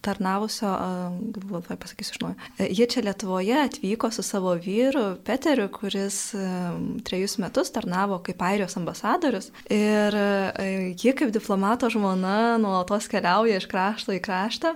tarnavusio, 0.00 0.70
labai 1.50 1.76
pasakysiu 1.76 2.14
iš 2.14 2.20
naujo. 2.22 2.34
E, 2.58 2.68
jie 2.70 2.86
čia 2.86 3.02
Lietuvoje 3.04 3.56
atvyko 3.64 4.10
su 4.10 4.22
savo 4.22 4.54
vyru 4.54 5.16
Peteriu, 5.24 5.68
kuris 5.68 6.34
e, 6.34 6.44
trejus 7.04 7.38
metus 7.38 7.72
tarnavo 7.72 8.18
kaip 8.24 8.42
Airijos 8.42 8.76
ambasadorius. 8.80 9.50
Ir 9.70 10.16
e, 10.16 10.94
ji 10.98 11.14
kaip 11.16 11.32
diplomato 11.34 11.90
žmona 11.90 12.58
nuolatos 12.58 13.08
keliauja 13.12 13.60
iš 13.60 13.68
krašto 13.70 14.16
į 14.16 14.22
kraštą. 14.24 14.74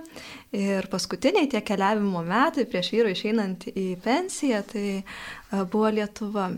Ir 0.55 0.87
paskutiniai 0.91 1.49
tie 1.51 1.59
keliavimo 1.65 2.21
metai 2.23 2.67
prieš 2.69 2.93
vyru 2.93 3.11
išeinant 3.11 3.67
į 3.73 3.95
pensiją, 4.03 4.61
tai 4.71 4.87
buvo 5.71 5.89
Lietuva. 5.91 6.51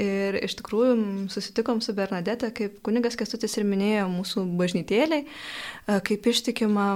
Ir 0.00 0.38
iš 0.42 0.56
tikrųjų 0.58 0.94
susitikom 1.32 1.80
su 1.84 1.94
Bernadette, 1.96 2.50
kaip 2.56 2.80
kunigas 2.86 3.18
Kestutis 3.18 3.54
ir 3.58 3.66
minėjo 3.68 4.08
mūsų 4.12 4.44
bažnytėliai, 4.58 5.26
kaip 6.06 6.26
ištikima 6.30 6.86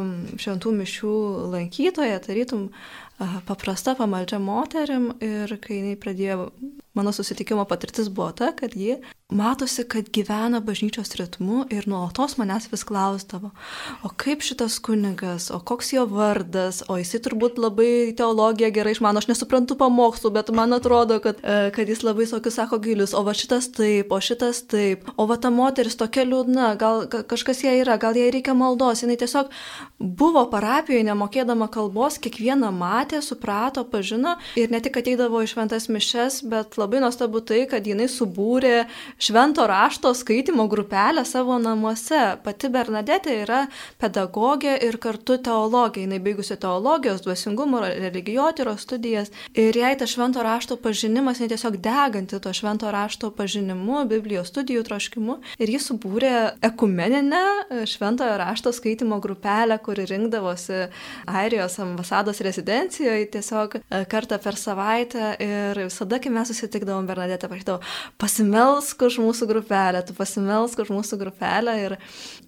šventų 0.41 0.73
mišių 0.81 1.15
lankytoja, 1.55 2.19
tarytum 2.25 2.69
paprasta 3.47 3.95
pamaldžia 3.99 4.39
moterim 4.43 5.11
ir 5.25 5.57
kai 5.63 5.81
jinai 5.81 5.97
pradėjo, 6.01 6.51
mano 6.99 7.15
susitikimo 7.15 7.65
patirtis 7.71 8.11
buvo 8.11 8.33
ta, 8.37 8.51
kad 8.59 8.75
ji 8.77 8.99
matosi, 9.29 9.85
kad 9.85 10.09
gyvena 10.09 10.61
bažnyčios 10.65 11.13
ritmu 11.21 11.67
ir 11.71 11.85
nuolatos 11.89 12.39
manęs 12.41 12.71
vis 12.73 12.81
klausdavo, 12.89 13.51
o 14.03 14.09
kaip 14.17 14.41
šitas 14.41 14.79
kunigas, 14.81 15.51
o 15.53 15.59
koks 15.61 15.93
jo 15.93 16.07
vardas, 16.09 16.81
o 16.89 16.97
jisai 16.97 17.21
turbūt 17.27 17.61
labai 17.61 18.15
teologiją 18.17 18.71
gerai 18.73 18.95
išmano, 18.97 19.21
aš 19.21 19.29
nesuprantu 19.29 19.77
pamokslų, 19.77 20.33
bet 20.33 20.49
man 20.57 20.73
atrodo, 20.73 21.19
kad, 21.21 21.43
e, 21.45 21.69
kad 21.77 21.93
jis 21.93 22.01
labai 22.07 22.25
tokius 22.31 22.57
sako 22.57 22.79
gilius, 22.81 23.13
o 23.13 23.21
va 23.27 23.35
šitas 23.37 23.69
taip, 23.77 24.15
o 24.17 24.17
šitas 24.17 24.63
taip, 24.73 25.05
o 25.21 25.29
va 25.29 25.37
ta 25.37 25.53
moteris 25.53 26.01
tokia 26.01 26.25
liūdna, 26.25 26.73
gal 26.81 27.05
kažkas 27.13 27.61
jai 27.67 27.77
yra, 27.83 27.99
gal 28.01 28.17
jai 28.17 28.31
reikia 28.33 28.57
maldos, 28.57 29.05
jinai 29.05 29.19
tiesiog 29.21 29.53
buvo 30.01 30.47
parapijoje, 30.49 31.05
nemokėdama 31.05 31.69
kalbos, 31.69 32.17
kiekvieną 32.17 32.73
matė, 32.73 33.21
suprato, 33.21 33.85
pažino 33.85 34.39
ir 34.57 34.73
ne 34.73 34.81
tik 34.81 34.97
ateidavo 35.03 35.45
iš 35.45 35.53
šventas 35.53 35.91
mišes, 35.93 36.41
bet 36.49 36.81
labai 36.81 36.88
nuostabu 36.97 37.43
tai, 37.45 37.67
kad 37.69 37.85
jinai 37.85 38.09
subūrė 38.09 38.87
švento 39.21 39.67
rašto 39.69 40.15
skaitimo 40.17 40.65
grupelę 40.73 41.27
savo 41.29 41.59
namuose. 41.61 42.39
Pati 42.45 42.71
Bernadette 42.73 43.35
yra 43.43 43.67
pedagogė 44.01 44.79
ir 44.89 44.97
kartu 44.97 45.37
teologija. 45.37 46.09
Jis 46.09 46.25
baigusi 46.25 46.57
teologijos, 46.57 47.21
dvasingumo, 47.27 47.83
religijotyros 47.85 48.87
studijas. 48.87 49.29
Ir 49.53 49.77
jai 49.77 49.93
tas 50.01 50.15
švento 50.15 50.43
rašto 50.43 50.79
pažinimas, 50.81 51.41
jis 51.41 51.53
tiesiog 51.53 51.77
deganti 51.85 52.41
to 52.41 52.53
švento 52.53 52.91
rašto 52.91 53.31
pažinimu, 53.31 54.07
Biblijos 54.09 54.49
studijų 54.49 54.87
troškimu. 54.89 55.39
Ir 55.61 55.75
jis 55.77 55.91
subūrė 55.91 56.33
ekumeninę 56.65 57.45
šventojo 57.87 58.41
rašto 58.41 58.73
skaitimo 58.73 59.21
grupelę, 59.21 59.79
kuri 59.85 60.07
rinkdavosi 60.09 60.89
Airijos 61.27 61.79
ambasados 61.79 62.41
rezidencijoje 62.41 63.27
tiesiog 63.31 63.77
e, 63.77 64.05
kartą 64.11 64.39
per 64.43 64.57
savaitę. 64.57 65.35
Ir 65.43 65.83
visada, 65.89 66.19
kai 66.23 66.33
mes 66.33 66.53
susitikdavom, 66.69 67.07
Bernadette 67.07 67.49
prašydavo, 67.49 67.81
pasimelsk 68.21 69.03
už 69.03 69.19
mūsų 69.23 69.49
grupelę, 69.49 70.03
tu 70.07 70.15
pasimelsk 70.15 70.79
už 70.85 70.93
mūsų 70.93 71.19
grupelę 71.19 71.77
ir, 71.83 71.97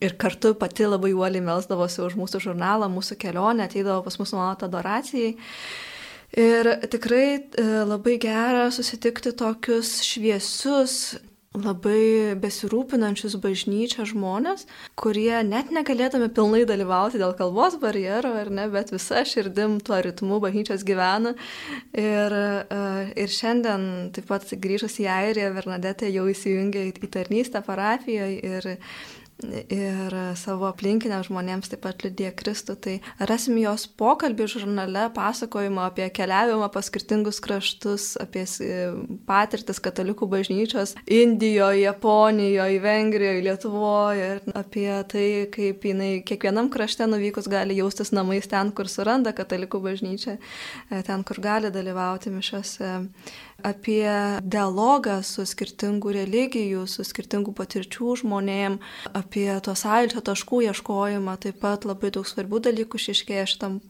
ir 0.01 0.17
kartu 0.17 0.55
pati 0.55 0.87
labai 0.87 1.13
uoliai 1.13 1.43
melsdavosi 1.43 2.03
už 2.05 2.17
mūsų 2.21 2.41
žurnalą, 2.51 2.91
mūsų 2.93 3.17
kelionę, 3.21 3.65
ateidavo 3.65 4.05
pas 4.05 4.19
mus 4.21 4.35
nuolat 4.35 4.63
adoracijai. 4.67 5.37
Ir 6.39 6.69
tikrai 6.87 7.25
e, 7.59 7.65
labai 7.89 8.19
gera 8.23 8.69
susitikti 8.71 9.33
tokius 9.35 9.99
šviesius, 10.07 11.17
labai 11.51 12.39
besirūpinančius 12.39 13.33
bažnyčią 13.43 14.05
žmonės, 14.07 14.69
kurie 14.95 15.35
net 15.43 15.73
negalėtume 15.75 16.29
pilnai 16.31 16.61
dalyvauti 16.63 17.19
dėl 17.19 17.33
kalbos 17.35 17.75
barjero, 17.83 18.31
ar 18.39 18.53
ne, 18.55 18.69
bet 18.71 18.93
visa 18.95 19.25
širdim 19.27 19.81
tuo 19.83 19.99
ritmu 19.99 20.39
bažnyčios 20.39 20.85
gyvena. 20.87 21.35
Ir, 21.91 22.37
e, 22.71 22.79
ir 23.19 23.35
šiandien 23.35 24.13
taip 24.15 24.31
pat 24.31 24.47
grįžus 24.47 25.01
į 25.03 25.09
Airiją, 25.11 25.51
Bernadette 25.57 26.07
jau 26.15 26.29
įsijungė 26.31 26.87
į 26.87 27.11
tarnystę 27.19 27.65
parafijoje 27.67 28.39
ir 28.47 28.71
ir 29.43 30.15
savo 30.39 30.69
aplinkiniams 30.69 31.29
žmonėms 31.31 31.71
taip 31.73 31.83
pat 31.85 32.05
liudija 32.05 32.33
Kristų. 32.37 32.77
Tai 32.81 32.97
rasim 33.29 33.59
jos 33.61 33.87
pokalbį 34.01 34.49
žurnale, 34.55 35.07
pasakojimą 35.17 35.87
apie 35.89 36.09
keliavimą 36.15 36.71
pas 36.73 36.89
skirtingus 36.91 37.41
kraštus, 37.45 38.13
apie 38.21 38.45
patirtis 39.29 39.81
katalikų 39.83 40.29
bažnyčios 40.31 40.97
Indijoje, 41.11 41.85
Japonijoje, 41.85 42.81
Vengrijoje, 42.85 43.45
Lietuvoje 43.47 44.31
ir 44.37 44.43
apie 44.57 44.89
tai, 45.11 45.27
kaip 45.53 45.85
jinai 45.87 46.11
kiekvienam 46.27 46.71
krašte 46.73 47.07
nuvykus 47.11 47.49
gali 47.51 47.79
jaustis 47.81 48.13
namais 48.17 48.49
ten, 48.51 48.73
kur 48.77 48.91
suranda 48.91 49.33
katalikų 49.37 49.83
bažnyčią, 49.85 50.37
ten, 51.07 51.25
kur 51.27 51.41
gali 51.43 51.73
dalyvauti 51.75 52.33
mišiose 52.35 52.93
apie 53.67 54.09
dialogą 54.43 55.21
su 55.27 55.45
skirtingų 55.49 56.15
religijų, 56.19 56.87
su 56.91 57.05
skirtingų 57.07 57.55
patirčių 57.57 58.17
žmonėm, 58.23 58.79
apie 59.17 59.49
tos 59.65 59.85
sąlyčio 59.85 60.23
taškų 60.27 60.63
ieškojimą, 60.71 61.37
taip 61.45 61.61
pat 61.63 61.87
labai 61.89 62.13
daug 62.15 62.29
svarbių 62.29 62.63
dalykų 62.71 63.01
išiškėja 63.01 63.49
šitam 63.51 63.81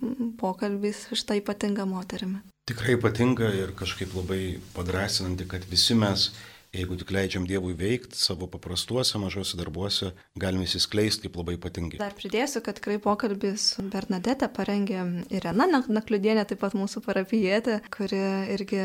pokalbį 0.41 0.95
šitą 1.11 1.41
ypatingą 1.41 1.89
moterimi. 1.91 2.43
Tikrai 2.71 2.95
ypatinga 2.95 3.49
ir 3.57 3.73
kažkaip 3.75 4.13
labai 4.15 4.61
padrasinanti, 4.77 5.49
kad 5.51 5.65
visi 5.67 5.97
mes 5.99 6.29
jeigu 6.75 6.97
tik 7.01 7.11
leidžiam 7.15 7.47
Dievui 7.49 7.75
veikti 7.79 8.19
savo 8.19 8.47
paprastuose 8.51 9.19
mažose 9.19 9.59
darbuose, 9.59 10.13
galime 10.39 10.67
įsiskleisti 10.69 11.27
kaip 11.27 11.41
labai 11.41 11.57
ypatingi. 11.59 11.99
Dar 12.03 12.15
pridėsiu, 12.17 12.63
kad 12.67 12.79
tikrai 12.79 13.01
pokalbį 13.03 13.53
su 13.59 13.85
Bernadette 13.91 14.49
parengė 14.55 15.03
Irena 15.35 15.67
Nakliudienė, 15.71 16.47
taip 16.49 16.63
pat 16.63 16.77
mūsų 16.79 17.03
parapijietė, 17.07 17.81
kuri 17.95 18.23
irgi 18.55 18.85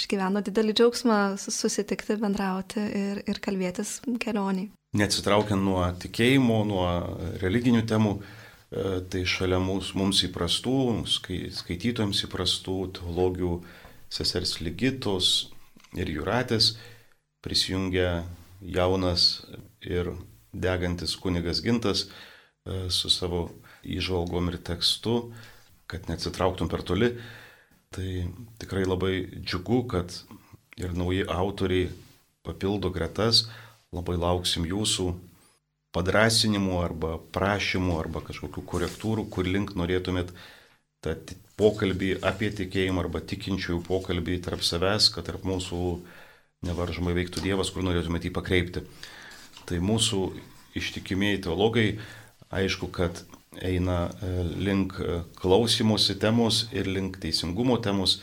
išgyveno 0.00 0.42
didelį 0.46 0.76
džiaugsmą 0.80 1.20
susitikti, 1.40 2.18
bendrauti 2.20 2.82
ir, 2.82 3.22
ir 3.30 3.42
kalbėtis 3.42 4.00
kelioniai. 4.22 4.70
Neatsitraukiant 4.98 5.62
nuo 5.62 5.84
tikėjimo, 6.02 6.62
nuo 6.66 6.86
religinių 7.38 7.84
temų, 7.86 8.16
e, 8.18 8.86
tai 9.12 9.22
šalia 9.22 9.60
mums, 9.62 9.92
mums 9.94 10.24
įprastų, 10.26 10.78
skaitytojams 11.06 12.24
įprastų 12.26 12.78
teologijų 12.98 13.60
sesers 14.10 14.58
Ligitos 14.64 15.52
ir 15.94 16.10
Juratės 16.10 16.74
prisijungia 17.40 18.24
jaunas 18.60 19.42
ir 19.80 20.12
degantis 20.52 21.16
kunigas 21.16 21.62
Gintas 21.62 22.06
e, 22.06 22.90
su 22.90 23.10
savo 23.10 23.48
įžvalgom 23.86 24.50
ir 24.52 24.58
tekstu, 24.64 25.32
kad 25.90 26.08
neatsitrauktum 26.10 26.68
per 26.68 26.84
toli. 26.86 27.14
Tai 27.90 28.10
tikrai 28.60 28.84
labai 28.86 29.14
džiugu, 29.40 29.82
kad 29.90 30.14
ir 30.78 30.94
nauji 30.94 31.24
autoriai 31.26 31.88
papildo 32.46 32.90
gretas, 32.94 33.48
labai 33.92 34.16
lauksim 34.20 34.66
jūsų 34.68 35.10
padrasinimų 35.94 36.78
arba 36.84 37.16
prašymų 37.34 37.98
arba 37.98 38.22
kažkokių 38.22 38.62
korektūrų, 38.72 39.26
kur 39.32 39.48
link 39.48 39.74
norėtumėt 39.78 40.30
tą 41.02 41.16
pokalbį 41.58 42.20
apie 42.26 42.52
tikėjimą 42.60 43.04
arba 43.04 43.22
tikinčiųjų 43.32 43.80
pokalbį 43.88 44.38
tarp 44.46 44.62
savęs, 44.64 45.10
kad 45.14 45.26
tarp 45.26 45.44
mūsų 45.48 45.80
nevaržomai 46.66 47.14
veiktų 47.16 47.44
Dievas, 47.44 47.72
kur 47.72 47.84
norėtumėte 47.86 48.28
jį 48.28 48.34
pakreipti. 48.36 48.84
Tai 49.68 49.78
mūsų 49.84 50.24
ištikimieji 50.78 51.44
teologai, 51.46 51.88
aišku, 52.54 52.90
kad 52.94 53.22
eina 53.60 54.10
e, 54.10 54.34
link 54.60 54.98
e, 55.00 55.22
klausimosi 55.40 56.18
temos 56.20 56.66
ir 56.76 56.90
link 56.90 57.18
teisingumo 57.22 57.80
temos, 57.82 58.20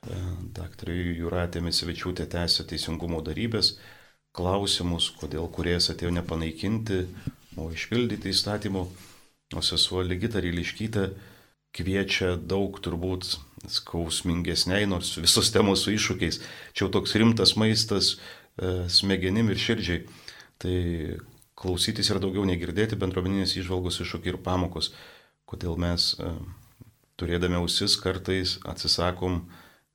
Daktarė 0.00 0.94
Juratė 1.18 1.60
Misivečiūtė 1.60 2.24
tęsė 2.32 2.64
teisingumo 2.70 3.18
darybės 3.20 3.74
klausimus, 4.32 5.10
kodėl 5.20 5.50
kuriejas 5.52 5.90
atėjo 5.92 6.12
nepanaikinti, 6.16 7.02
o 7.60 7.68
išpildyti 7.74 8.32
įstatymų. 8.32 8.84
O 9.58 9.62
sesuo 9.66 10.00
Ligita 10.06 10.40
Ryliškytė 10.40 11.04
kviečia 11.76 12.36
daug 12.38 12.78
turbūt 12.80 13.34
skausmingesniai, 13.68 14.86
nors 14.88 15.12
visos 15.20 15.50
temos 15.52 15.84
su 15.84 15.92
iššūkiais. 15.94 16.40
Čia 16.72 16.86
jau 16.86 16.92
toks 16.96 17.16
rimtas 17.20 17.56
maistas 17.60 18.14
e, 18.14 18.86
smegenim 18.88 19.50
ir 19.52 19.60
širdžiai. 19.60 20.04
Tai 20.60 20.76
klausytis 21.60 22.08
ir 22.08 22.20
daugiau 22.22 22.46
negirdėti 22.48 22.98
bendruomeninės 23.00 23.56
išvalgos 23.60 24.00
iššūkiai 24.04 24.34
ir 24.34 24.40
pamokos. 24.44 24.92
Kodėl 25.50 25.76
mes 25.80 26.14
e, 26.16 26.32
turėdami 27.20 27.60
ausis 27.60 27.98
kartais 28.00 28.56
atsisakom 28.64 29.42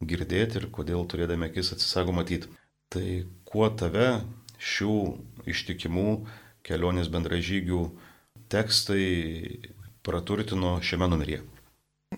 girdėti 0.06 0.62
ir 0.62 0.70
kodėl 0.74 1.08
turėdami 1.10 1.50
akis 1.50 1.74
atsisakom 1.74 2.22
matyti. 2.22 2.52
Tai 2.94 3.08
kuo 3.50 3.70
tave 3.74 4.20
šių 4.62 4.98
ištikimų 5.50 6.10
kelionės 6.66 7.10
bendražygių 7.14 7.82
tekstai 8.54 9.06
praturtino 10.06 10.78
šiame 10.86 11.10
numeryje? 11.10 11.42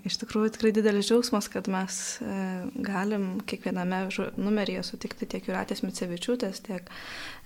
Iš 0.06 0.20
tikrųjų, 0.22 0.52
tikrai 0.56 0.72
didelis 0.76 1.08
džiaugsmas, 1.10 1.48
kad 1.52 1.70
mes 1.72 1.98
e, 2.22 2.38
galim 2.86 3.40
kiekviename 3.48 4.04
numeryje 4.38 4.84
sutikti 4.86 5.28
tiek 5.30 5.48
Juratės 5.50 5.82
Micevičiūtės, 5.86 6.62
tiek 6.68 6.92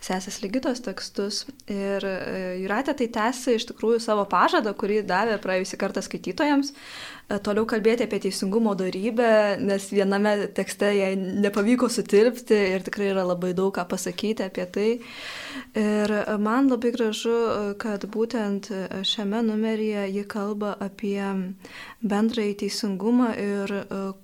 sesės 0.03 0.41
Ligitos 0.43 0.83
tekstus. 0.83 1.45
Ir 1.71 2.05
e, 2.07 2.15
Juratė 2.63 2.95
tai 2.99 3.07
tęsi 3.15 3.55
iš 3.59 3.69
tikrųjų 3.71 4.01
savo 4.03 4.25
pažadą, 4.29 4.73
kurį 4.77 5.01
davė 5.07 5.37
praėjusį 5.43 5.79
kartą 5.81 6.03
skaitytojams, 6.05 6.73
toliau 7.45 7.65
kalbėti 7.69 8.05
apie 8.05 8.19
teisingumo 8.25 8.73
darybę, 8.75 9.57
nes 9.63 9.87
viename 9.93 10.33
tekste 10.57 10.91
jai 10.95 11.11
nepavyko 11.17 11.89
sutilpti 11.91 12.57
ir 12.75 12.85
tikrai 12.85 13.11
yra 13.13 13.23
labai 13.27 13.53
daug 13.57 13.73
ką 13.75 13.85
pasakyti 13.87 14.45
apie 14.47 14.65
tai. 14.65 14.89
Ir 15.77 16.13
man 16.41 16.67
labai 16.71 16.91
gražu, 16.95 17.35
kad 17.81 18.03
būtent 18.11 18.71
šiame 19.07 19.43
numeryje 19.47 20.07
ji 20.11 20.25
kalba 20.29 20.73
apie 20.79 21.21
bendrąjį 22.01 22.57
teisingumą 22.63 23.29
ir 23.37 23.75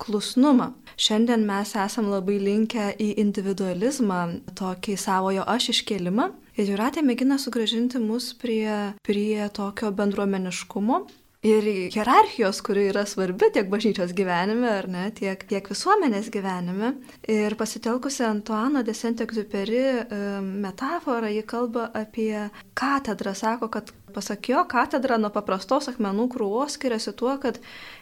klusnumą. 0.02 0.74
Šiandien 0.98 1.46
mes 1.48 1.76
esam 1.78 2.10
labai 2.10 2.40
linkę 2.42 2.90
į 2.98 3.14
individualizmą, 3.22 4.22
tokį 4.58 4.98
savojo 4.98 5.46
aš 5.48 5.72
iškelimą. 5.76 6.32
Ir 6.58 6.72
Juratė 6.72 7.04
mėgina 7.06 7.38
sugražinti 7.38 8.02
mus 8.02 8.32
prie, 8.34 8.96
prie 9.06 9.46
tokio 9.54 9.92
bendruomeniškumo, 9.94 11.04
ir 11.46 11.68
hierarchijos, 11.94 12.62
kuri 12.66 12.88
yra 12.92 13.06
svarbi 13.06 13.50
tiek 13.54 13.70
bažnyčios 13.70 14.14
gyvenime, 14.18 14.70
ar 14.80 14.88
ne, 14.90 15.06
tiek, 15.16 15.44
tiek 15.50 15.70
visuomenės 15.70 16.32
gyvenime. 16.34 16.94
Ir 17.30 17.56
pasitelkusi 17.60 18.26
Antuano 18.28 18.84
de 18.84 18.96
Saint-Exupéry 18.98 19.84
metaforą, 20.42 21.30
ji 21.32 21.44
kalba 21.48 21.88
apie 21.94 22.50
katedrą, 22.78 23.36
sako, 23.38 23.70
kad 23.70 23.94
pasak 24.14 24.50
jo, 24.50 24.64
katedra 24.70 25.20
nuo 25.22 25.30
paprastos 25.34 25.90
akmenų 25.92 26.28
krūvos 26.34 26.78
skiriasi 26.78 27.14
tuo, 27.18 27.36
kad 27.42 27.60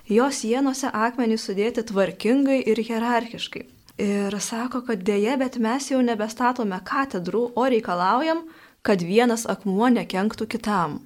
jos 0.08 0.44
sienose 0.44 0.92
akmenys 0.94 1.48
sudėti 1.50 1.84
tvarkingai 1.92 2.62
ir 2.64 2.80
hierarchiškai. 2.80 3.66
Ir 4.02 4.36
sako, 4.44 4.82
kad 4.88 5.04
dėje, 5.08 5.38
bet 5.40 5.60
mes 5.64 5.92
jau 5.92 6.02
nebestatome 6.04 6.80
katedrų, 6.88 7.50
o 7.56 7.68
reikalaujam, 7.72 8.44
kad 8.86 9.04
vienas 9.04 9.46
akmuo 9.50 9.88
nekenktų 9.92 10.48
kitam. 10.52 11.00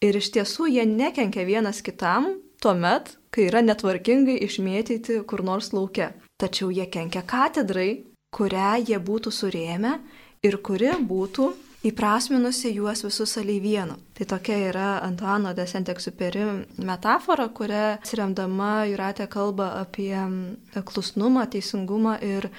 Ir 0.00 0.16
iš 0.16 0.30
tiesų 0.32 0.70
jie 0.72 0.86
nekenkia 0.88 1.44
vienas 1.44 1.82
kitam 1.84 2.30
tuomet, 2.64 3.18
kai 3.28 3.48
yra 3.50 3.60
netvarkingai 3.64 4.38
išmėtyti 4.46 5.18
kur 5.28 5.42
nors 5.44 5.74
lauke. 5.76 6.12
Tačiau 6.40 6.70
jie 6.72 6.86
kenkia 6.88 7.20
katedrai, 7.28 8.06
kurią 8.32 8.78
jie 8.88 8.96
būtų 8.96 9.32
surėmę 9.32 9.98
ir 10.46 10.56
kuri 10.64 10.94
būtų 11.10 11.50
įprasminusi 11.90 12.72
juos 12.76 13.04
visus 13.04 13.36
aliai 13.40 13.60
vienu. 13.60 13.98
Tai 14.20 14.26
tokia 14.36 14.56
yra 14.68 14.88
Antuano 15.00 15.54
de 15.56 15.64
Saint-Exupéry 15.64 16.42
metafora, 16.84 17.46
kuria 17.56 17.94
atsiremdama 17.94 18.82
Juratė 18.90 19.24
kalba 19.32 19.70
apie 19.78 20.12
klusnumą, 20.84 21.46
teisingumą 21.48 22.18
ir 22.20 22.50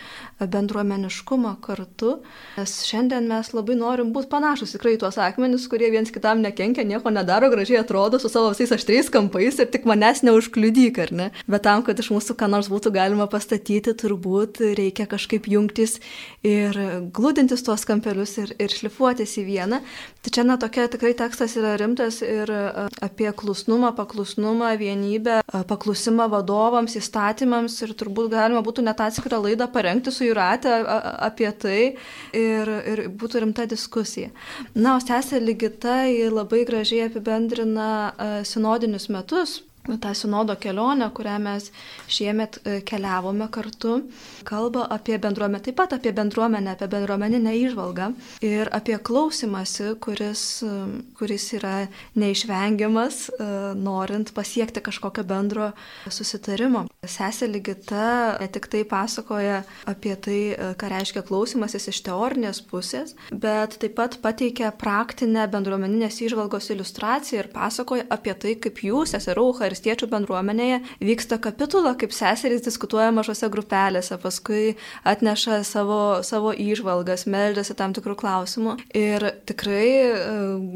bendruomeniškumą 0.41 1.51
kartu. 1.61 2.15
Nes 2.57 2.73
šiandien 2.87 3.27
mes 3.29 3.51
labai 3.53 3.75
norim 3.77 4.09
būti 4.15 4.31
panašus 4.31 4.73
tikrai 4.73 4.95
tuos 4.97 5.19
akmenis, 5.21 5.67
kurie 5.69 5.91
viens 5.93 6.09
kitam 6.09 6.41
nekenkia, 6.41 6.81
nieko 6.81 7.13
nedaro, 7.13 7.51
gražiai 7.53 7.83
atrodo 7.83 8.17
su 8.17 8.31
savo 8.33 8.49
visais 8.55 8.73
aštriais 8.73 9.13
kampais 9.13 9.61
ir 9.61 9.69
tik 9.69 9.85
manęs 9.85 10.23
neužkliudyk, 10.25 10.97
ar 11.05 11.13
ne? 11.13 11.29
Bet 11.45 11.67
tam, 11.69 11.85
kad 11.85 12.01
iš 12.01 12.09
mūsų 12.15 12.39
ką 12.41 12.49
nors 12.55 12.71
būtų 12.73 12.89
galima 12.97 13.29
pastatyti, 13.29 13.93
turbūt 14.01 14.63
reikia 14.81 15.05
kažkaip 15.13 15.45
jungtis 15.53 15.99
ir 16.41 16.73
glūdintis 17.13 17.61
tuos 17.69 17.85
kampelius 17.85 18.39
ir, 18.41 18.57
ir 18.57 18.73
šlifuotis 18.73 19.37
į 19.37 19.47
vieną. 19.53 19.83
Tai 20.25 20.33
čia, 20.33 20.49
na, 20.49 20.57
tokia 20.57 20.89
tikrai 20.89 21.13
tekstas 21.13 21.50
tekstas 21.51 21.63
yra 21.63 21.77
rimtas 21.79 22.21
ir 22.21 22.49
e, 22.49 22.87
apie 23.01 23.31
klusnumą, 23.31 23.95
paklusnumą, 23.95 24.77
vienybę, 24.77 25.41
e, 25.41 25.63
paklusimą 25.67 26.29
vadovams, 26.29 26.95
įstatymams 26.95 27.81
ir 27.83 27.93
turbūt 27.93 28.31
galima 28.31 28.61
būtų 28.61 28.83
net 28.83 28.99
atskirą 29.01 29.41
laidą 29.41 29.67
parengti 29.71 30.11
su 30.11 30.25
Juratė 30.25 30.81
apie 31.27 31.51
tai 31.51 31.95
ir, 32.33 32.67
ir 32.87 33.09
būtų 33.09 33.43
rimta 33.43 33.65
diskusija. 33.65 34.31
Na, 34.75 34.95
o 34.95 34.99
sesė 34.99 35.41
Ligita 35.41 36.05
labai 36.31 36.63
gražiai 36.65 37.09
apibendrina 37.09 38.11
e, 38.11 38.31
sinodinius 38.45 39.09
metus 39.09 39.61
tą 40.01 40.13
sinodo 40.13 40.55
kelionę, 40.55 41.09
kurią 41.13 41.39
mes 41.39 41.71
šiemet 42.07 42.59
e, 42.63 42.81
keliavome 42.81 43.47
kartu, 43.51 44.01
kalba 44.45 44.87
apie 44.89 45.19
bendruomenę, 45.19 45.63
taip 45.63 45.75
pat 45.75 45.93
apie 45.93 46.13
bendruomenę, 46.13 46.71
apie 46.71 46.87
bendruomeninę 46.87 47.55
išvalgą 47.57 48.11
ir 48.41 48.69
apie 48.71 48.99
klausimąsi, 48.99 49.95
kuris, 49.99 50.63
e, 50.63 50.85
kuris 51.17 51.53
yra 51.57 51.87
neišvengiamas, 52.15 53.29
e, 53.29 53.49
norint 53.75 54.31
pasiekti 54.31 54.81
kažkokio 54.81 55.23
bendro 55.23 55.71
susitarimo. 56.09 56.85
Sesė 57.01 57.49
Ligita 57.49 58.37
ne 58.41 58.47
tik 58.47 58.67
tai 58.69 58.83
pasakoja 58.85 59.63
apie 59.89 60.15
tai, 60.15 60.39
ką 60.77 60.89
reiškia 60.93 61.23
klausimasis 61.25 61.89
iš 61.89 62.03
teorinės 62.05 62.61
pusės, 62.69 63.15
bet 63.31 63.79
taip 63.81 63.95
pat 63.97 64.19
pateikia 64.21 64.69
praktinę 64.77 65.47
bendruomeninės 65.49 66.21
išvalgos 66.21 66.69
iliustraciją 66.69 67.41
ir 67.41 67.49
pasakoja 67.53 68.05
apie 68.13 68.35
tai, 68.37 68.55
kaip 68.61 68.83
jūs, 68.85 69.15
seserų, 69.15 69.47
eucharistiečių 69.71 70.07
bendruomenėje 70.11 70.79
vyksta 71.01 71.39
kapitula, 71.41 71.95
kaip 71.95 72.11
seserys 72.11 72.63
diskutuoja 72.65 73.11
mažose 73.11 73.47
grupelėse, 73.49 74.17
paskui 74.21 74.75
atneša 75.07 75.63
savo, 75.63 76.21
savo 76.23 76.51
įžvalgas, 76.51 77.25
meldžiasi 77.25 77.75
tam 77.79 77.93
tikrų 77.93 78.15
klausimų. 78.19 78.77
Ir 78.93 79.23
tikrai 79.47 79.87
e, 79.87 80.15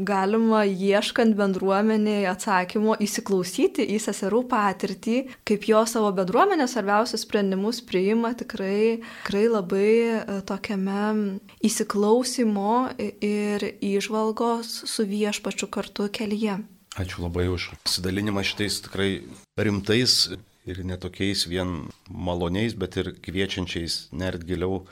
galima 0.06 0.64
ieškant 0.64 1.36
bendruomenėje 1.36 2.30
atsakymo 2.32 2.96
įsiklausyti 3.04 3.84
į 3.84 4.00
seserų 4.00 4.46
patirtį, 4.48 5.18
kaip 5.46 5.68
jo 5.68 5.84
savo 5.86 6.12
bendruomenės 6.16 6.76
svarbiausius 6.76 7.26
sprendimus 7.26 7.82
priima 7.84 8.32
tikrai, 8.34 9.02
tikrai 9.26 9.46
labai 9.50 9.90
e, 10.16 10.40
tokiame 10.46 11.38
įsiklausimo 11.66 12.96
ir 12.96 13.68
įžvalgos 13.84 14.80
su 14.88 15.06
viešpačiu 15.06 15.68
kartu 15.72 16.08
kelyje. 16.12 16.62
Ačiū 16.96 17.26
labai 17.26 17.50
už 17.52 17.74
pasidalinimą 17.84 18.40
šitais 18.40 18.78
tikrai 18.80 19.20
rimtais 19.60 20.30
ir 20.64 20.78
netokiais 20.80 21.42
vien 21.44 21.90
maloniais, 22.08 22.72
bet 22.72 22.96
ir 22.96 23.10
kviečiančiais 23.20 24.08
nert 24.16 24.46
giliau 24.48 24.86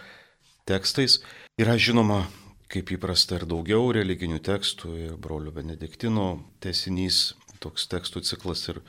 tekstais. 0.68 1.22
Yra 1.56 1.78
žinoma, 1.80 2.26
kaip 2.68 2.92
įprasta 2.92 3.38
ir 3.40 3.46
daugiau 3.48 3.88
religinių 3.96 4.42
tekstų, 4.44 4.92
ir 5.06 5.16
brolio 5.16 5.54
Benediktino 5.56 6.44
tesinys, 6.60 7.38
toks 7.64 7.88
tekstų 7.88 8.20
ciklas, 8.28 8.66
ir, 8.68 8.82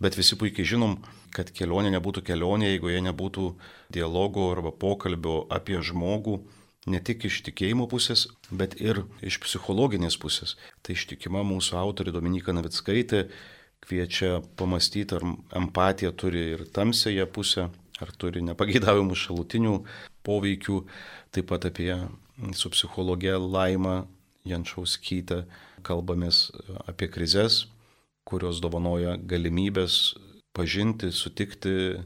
bet 0.00 0.16
visi 0.16 0.40
puikiai 0.40 0.64
žinom, 0.72 0.96
kad 1.36 1.52
kelionė 1.52 1.92
nebūtų 1.92 2.24
kelionė, 2.24 2.72
jeigu 2.72 2.88
jie 2.88 3.04
nebūtų 3.04 3.50
dialogo 3.92 4.48
arba 4.54 4.72
pokalbio 4.72 5.42
apie 5.52 5.76
žmogų 5.84 6.40
ne 6.86 7.00
tik 7.00 7.26
iš 7.28 7.42
tikėjimo 7.46 7.86
pusės, 7.90 8.26
bet 8.50 8.74
ir 8.80 9.04
iš 9.22 9.38
psichologinės 9.44 10.18
pusės. 10.18 10.56
Tai 10.82 10.96
ištikima 10.96 11.44
mūsų 11.46 11.76
autorė 11.78 12.14
Dominika 12.14 12.54
Navickaitė 12.54 13.26
kviečia 13.82 14.40
pamastyti, 14.58 15.18
ar 15.18 15.26
empatija 15.58 16.12
turi 16.14 16.52
ir 16.54 16.64
tamsėje 16.74 17.26
pusę, 17.34 17.68
ar 18.02 18.12
turi 18.18 18.42
nepageidavimų 18.46 19.18
šalutinių 19.18 19.76
poveikių, 20.26 20.82
taip 21.34 21.50
pat 21.50 21.66
apie 21.70 21.94
su 22.58 22.70
psichologė 22.72 23.36
Laima 23.38 24.02
Jančauskytė 24.48 25.44
kalbamės 25.86 26.50
apie 26.86 27.08
krizės, 27.10 27.66
kurios 28.26 28.62
dovanoja 28.62 29.16
galimybės 29.18 30.14
pažinti, 30.54 31.10
sutikti, 31.14 32.02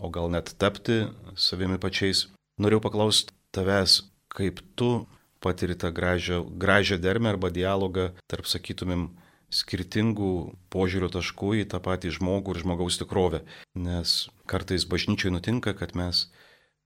o 0.00 0.08
gal 0.12 0.30
net 0.32 0.54
tapti 0.60 1.02
savimi 1.36 1.76
pačiais. 1.80 2.28
Norėjau 2.60 2.84
paklausti 2.84 3.34
tavęs, 3.52 4.00
kaip 4.34 4.62
tu 4.78 5.06
patiri 5.40 5.74
tą 5.74 5.90
gražią, 5.94 6.44
gražią 6.60 7.00
dermę 7.00 7.32
arba 7.32 7.50
dialogą 7.50 8.10
tarp, 8.30 8.46
sakytumėm, 8.46 9.08
skirtingų 9.50 10.32
požiūrio 10.70 11.08
taškų 11.10 11.54
į 11.62 11.64
tą 11.72 11.80
patį 11.82 12.12
žmogų 12.20 12.54
ir 12.54 12.60
žmogaus 12.62 13.00
tikrovę. 13.00 13.42
Nes 13.74 14.28
kartais 14.46 14.86
bažnyčiai 14.86 15.32
nutinka, 15.34 15.74
kad 15.74 15.96
mes 15.98 16.28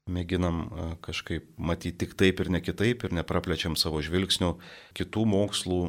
mėginam 0.09 0.65
kažkaip 1.05 1.49
matyti 1.57 2.05
tik 2.05 2.15
taip 2.21 2.41
ir 2.41 2.51
ne 2.53 2.61
kitaip 2.65 3.05
ir 3.05 3.17
nepraplečiam 3.17 3.77
savo 3.77 4.01
žvilgsnių 4.05 4.55
kitų 4.97 5.25
mokslų, 5.29 5.81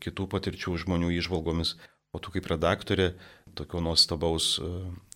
kitų 0.00 0.28
patirčių 0.32 0.76
žmonių 0.84 1.12
išvalgomis. 1.18 1.76
O 2.16 2.20
tu 2.20 2.32
kaip 2.32 2.48
redaktorė 2.48 3.12
tokio 3.56 3.82
nuostabaus 3.84 4.54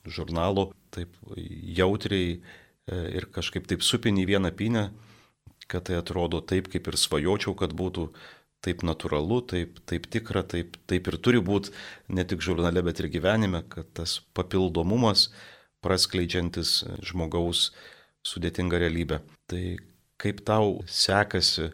žurnalo 0.04 0.70
taip 0.92 1.16
jautriai 1.36 2.40
ir 2.90 3.28
kažkaip 3.32 3.68
taip 3.70 3.84
supinį 3.84 4.26
vieną 4.34 4.52
pinę, 4.56 4.90
kad 5.70 5.86
tai 5.88 5.98
atrodo 6.00 6.42
taip, 6.42 6.68
kaip 6.72 6.90
ir 6.90 6.98
svajočiau, 7.00 7.54
kad 7.58 7.74
būtų 7.76 8.10
taip 8.64 8.82
natūralu, 8.84 9.40
taip, 9.48 9.78
taip 9.88 10.08
tikra, 10.12 10.42
taip, 10.44 10.76
taip 10.90 11.08
ir 11.08 11.16
turi 11.22 11.40
būti 11.40 11.72
ne 12.12 12.26
tik 12.28 12.42
žurnale, 12.44 12.82
bet 12.84 13.00
ir 13.00 13.08
gyvenime, 13.12 13.62
kad 13.72 13.88
tas 13.96 14.18
papildomumas 14.36 15.30
praskleidžiantis 15.84 16.82
žmogaus 17.08 17.70
sudėtingą 18.26 18.82
realybę. 18.82 19.22
Tai 19.48 19.62
kaip 20.20 20.42
tau 20.44 20.80
sekasi 20.84 21.70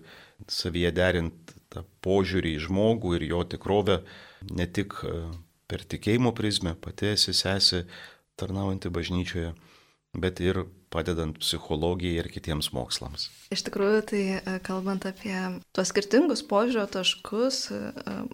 savyje 0.47 0.93
derinti 0.95 1.57
tą 1.73 1.83
požiūrį 2.07 2.55
į 2.57 2.63
žmogų 2.69 3.17
ir 3.19 3.27
jo 3.33 3.43
tikrovę, 3.57 4.01
ne 4.55 4.67
tik 4.71 4.95
e, 5.03 5.15
per 5.67 5.83
tikėjimo 5.83 6.33
prizmę, 6.37 6.77
pati 6.79 7.11
esi 7.17 7.35
sesi 7.35 7.83
tarnaujanti 8.39 8.93
bažnyčioje, 8.93 9.55
bet 10.15 10.41
ir 10.45 10.63
padedant 10.93 11.39
psichologijai 11.41 12.23
ir 12.23 12.31
kitiems 12.33 12.71
mokslams. 12.75 13.29
Iš 13.55 13.63
tikrųjų, 13.69 13.99
tai 14.11 14.23
e, 14.39 14.57
kalbant 14.67 15.05
apie 15.07 15.35
tuos 15.75 15.93
skirtingus 15.93 16.43
požiūrio 16.47 16.87
taškus, 16.91 17.61
e, 17.71 17.81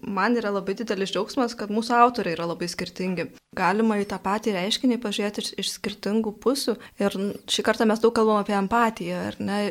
man 0.01 0.39
yra 0.41 0.53
labai 0.55 0.77
didelis 0.79 1.13
džiaugsmas, 1.13 1.57
kad 1.59 1.73
mūsų 1.73 1.97
autoriai 1.99 2.37
yra 2.37 2.49
labai 2.49 2.69
skirtingi. 2.73 3.29
Galima 3.53 3.99
į 4.01 4.07
tą 4.09 4.17
patį 4.25 4.55
reiškinį 4.57 4.97
pažiūrėti 5.03 5.45
iš, 5.45 5.51
iš 5.61 5.73
skirtingų 5.75 6.33
pusių. 6.41 6.79
Ir 7.03 7.17
šį 7.53 7.65
kartą 7.67 7.85
mes 7.89 8.01
daug 8.01 8.15
kalbam 8.17 8.41
apie 8.41 8.57
empatiją. 8.57 9.21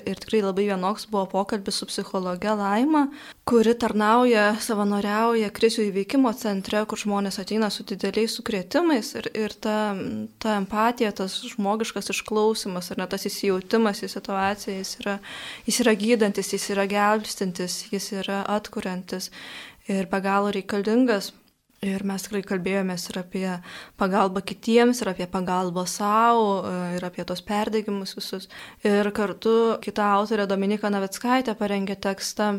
Ir 0.06 0.22
tikrai 0.22 0.44
labai 0.46 0.68
vienoks 0.70 1.08
buvo 1.10 1.26
pokalbis 1.32 1.82
su 1.82 1.90
psichologe 1.90 2.54
Laima, 2.60 3.08
kuri 3.50 3.74
tarnauja, 3.82 4.52
savanoriauja 4.62 5.50
krizių 5.50 5.88
įveikimo 5.88 6.30
centre, 6.38 6.84
kur 6.86 7.02
žmonės 7.02 7.42
ateina 7.42 7.72
su 7.74 7.82
dideliais 7.90 8.38
sukrėtimais. 8.38 9.16
Ir, 9.18 9.32
ir 9.48 9.58
ta, 9.58 9.80
ta 10.38 10.60
empatija, 10.62 11.10
tas 11.18 11.40
žmogiškas 11.56 12.14
išklausimas 12.14 12.71
ar 12.80 13.02
net 13.02 13.12
tas 13.12 13.28
įsijautimas 13.28 14.00
į 14.06 14.12
situaciją, 14.16 14.78
jis 14.80 14.96
yra 15.02 15.18
Jis 15.66 15.82
yra 15.84 15.94
gydantis, 15.94 16.50
jis 16.56 16.72
yra 16.74 16.88
gelbstintis, 16.90 17.86
jis 17.94 18.12
yra 18.18 18.42
atkuriantis 18.50 19.30
ir 19.92 20.10
be 20.10 20.22
galo 20.24 20.52
reikalingas. 20.56 21.32
Ir 21.82 22.04
mes 22.06 22.22
tikrai 22.22 22.44
kalbėjomės 22.46 23.08
ir 23.10 23.18
apie 23.24 23.48
pagalbą 23.98 24.44
kitiems, 24.46 25.00
ir 25.02 25.10
apie 25.10 25.26
pagalbą 25.26 25.88
savo, 25.90 26.60
ir 26.94 27.06
apie 27.08 27.26
tos 27.26 27.42
perdegimus 27.42 28.14
visus. 28.18 28.46
Ir 28.86 29.10
kartu 29.18 29.80
kita 29.82 30.12
autorė 30.20 30.46
Dominika 30.50 30.92
Navickaitė 30.94 31.56
parengė 31.58 31.98
tekstą 31.98 32.52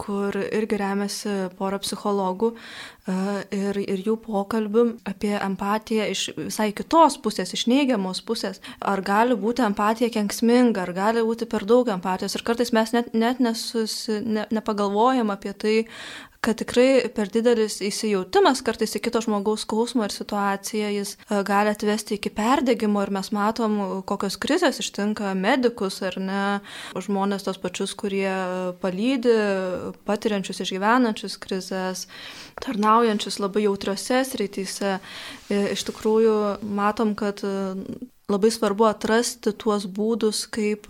kur 0.00 0.34
irgi 0.34 0.78
remiasi 0.80 1.34
pora 1.58 1.78
psichologų 1.82 2.50
e, 2.54 3.14
ir, 3.54 3.78
ir 3.82 4.02
jų 4.06 4.16
pokalbių 4.24 4.84
apie 5.10 5.32
empatiją 5.38 6.08
iš 6.12 6.24
visai 6.38 6.70
kitos 6.76 7.18
pusės, 7.22 7.54
iš 7.54 7.66
neigiamos 7.70 8.22
pusės. 8.26 8.60
Ar 8.80 9.02
gali 9.06 9.36
būti 9.38 9.64
empatija 9.66 10.10
kenksminga, 10.14 10.84
ar 10.84 10.94
gali 10.96 11.24
būti 11.26 11.48
per 11.50 11.66
daug 11.68 11.90
empatijos. 11.94 12.34
Ir 12.34 12.46
kartais 12.46 12.74
mes 12.76 12.94
net, 12.96 13.14
net 13.14 13.42
nesusi, 13.44 14.20
ne, 14.24 14.48
nepagalvojam 14.54 15.32
apie 15.34 15.54
tai, 15.54 15.76
kad 16.44 16.58
tikrai 16.60 17.08
per 17.14 17.30
didelis 17.32 17.78
įsijautimas 17.84 18.60
kartais 18.64 18.92
į 18.98 19.00
kito 19.06 19.22
žmogaus 19.24 19.64
skausmą 19.64 20.08
ir 20.08 20.14
situaciją 20.14 20.90
jis 20.92 21.14
e, 21.16 21.40
gali 21.46 21.72
atvesti 21.72 22.18
iki 22.18 22.32
perdegimo 22.34 23.02
ir 23.04 23.12
mes 23.14 23.30
matom, 23.34 23.78
kokios 24.08 24.36
krizės 24.40 24.80
ištinka 24.82 25.32
medikus 25.38 26.02
ar 26.04 26.18
ne, 26.20 26.44
žmonės 26.94 27.46
tos 27.46 27.60
pačius, 27.62 27.96
kurie 27.98 28.28
palydi 28.82 29.34
patiriančius, 30.08 30.60
išgyvenančius 30.66 31.38
krizės, 31.40 32.06
tarnaujančius 32.60 33.40
labai 33.40 33.64
jautriose 33.64 34.24
srityse. 34.28 34.98
E, 35.48 35.62
iš 35.72 35.86
tikrųjų 35.88 36.36
matom, 36.76 37.16
kad 37.18 37.40
labai 38.30 38.50
svarbu 38.52 38.86
atrasti 38.88 39.52
tuos 39.60 39.84
būdus, 39.84 40.44
kaip, 40.52 40.88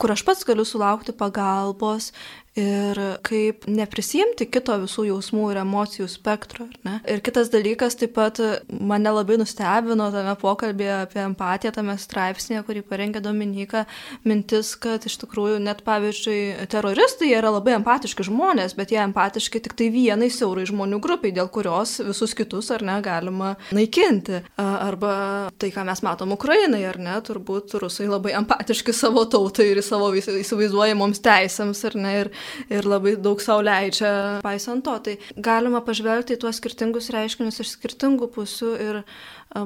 kur 0.00 0.12
aš 0.14 0.24
pats 0.24 0.46
galiu 0.48 0.64
sulaukti 0.64 1.12
pagalbos 1.16 2.10
ir 2.58 2.98
kaip 3.22 3.66
neprisimti 3.70 4.48
kito 4.50 4.74
visų 4.82 5.04
jausmų 5.06 5.50
ir 5.52 5.60
emocijų 5.62 6.08
spektro. 6.10 6.66
Ir 7.06 7.22
kitas 7.22 7.50
dalykas 7.52 7.94
taip 8.00 8.16
pat 8.16 8.40
mane 8.66 9.12
labai 9.14 9.36
nustebino 9.38 10.08
tame 10.10 10.34
pokalbėje 10.40 10.96
apie 11.04 11.20
empatiją, 11.22 11.72
tame 11.76 11.94
straipsnėje, 12.00 12.64
kurį 12.66 12.82
parengė 12.88 13.22
Dominika, 13.22 13.84
mintis, 14.26 14.72
kad 14.82 15.06
iš 15.06 15.20
tikrųjų 15.22 15.60
net 15.62 15.84
pavyzdžiui 15.86 16.66
teroristai 16.72 17.30
yra 17.36 17.52
labai 17.54 17.76
empatiški 17.78 18.26
žmonės, 18.26 18.74
bet 18.78 18.94
jie 18.94 18.98
empatiški 19.04 19.62
tik 19.62 19.78
tai 19.78 19.90
vienai 19.94 20.30
siaurai 20.34 20.66
žmonių 20.68 20.98
grupiai, 21.02 21.34
dėl 21.36 21.50
kurios 21.54 22.00
visus 22.02 22.34
kitus 22.34 22.72
ar 22.74 22.82
ne 22.86 22.98
galima 23.04 23.54
naikinti. 23.70 24.42
Arba 24.58 25.14
tai, 25.60 25.70
ką 25.74 25.86
mes 25.86 26.02
matom 26.02 26.34
Ukrainai, 26.34 26.82
ar 26.88 26.98
ne, 26.98 27.14
turbūt 27.24 27.78
rusai 27.78 28.10
labai 28.10 28.34
empatiški 28.42 28.94
savo 28.96 29.22
tautai 29.30 29.70
ir 29.70 29.82
savo 29.86 30.10
įsivaizduojamoms 30.18 31.22
teisėms, 31.22 31.86
ar 31.86 31.98
ne, 32.00 32.14
ir 32.24 32.34
ir 32.72 32.88
labai 32.88 33.16
daug 33.20 33.42
sau 33.42 33.60
leidžia 33.64 34.40
paisant 34.44 34.84
to. 34.86 34.96
Tai 35.06 35.16
galima 35.36 35.82
pažvelgti 35.84 36.36
į 36.36 36.42
tuos 36.44 36.60
skirtingus 36.60 37.10
reiškinius 37.14 37.62
iš 37.64 37.74
skirtingų 37.76 38.30
pusių 38.34 38.72
ir 38.86 39.02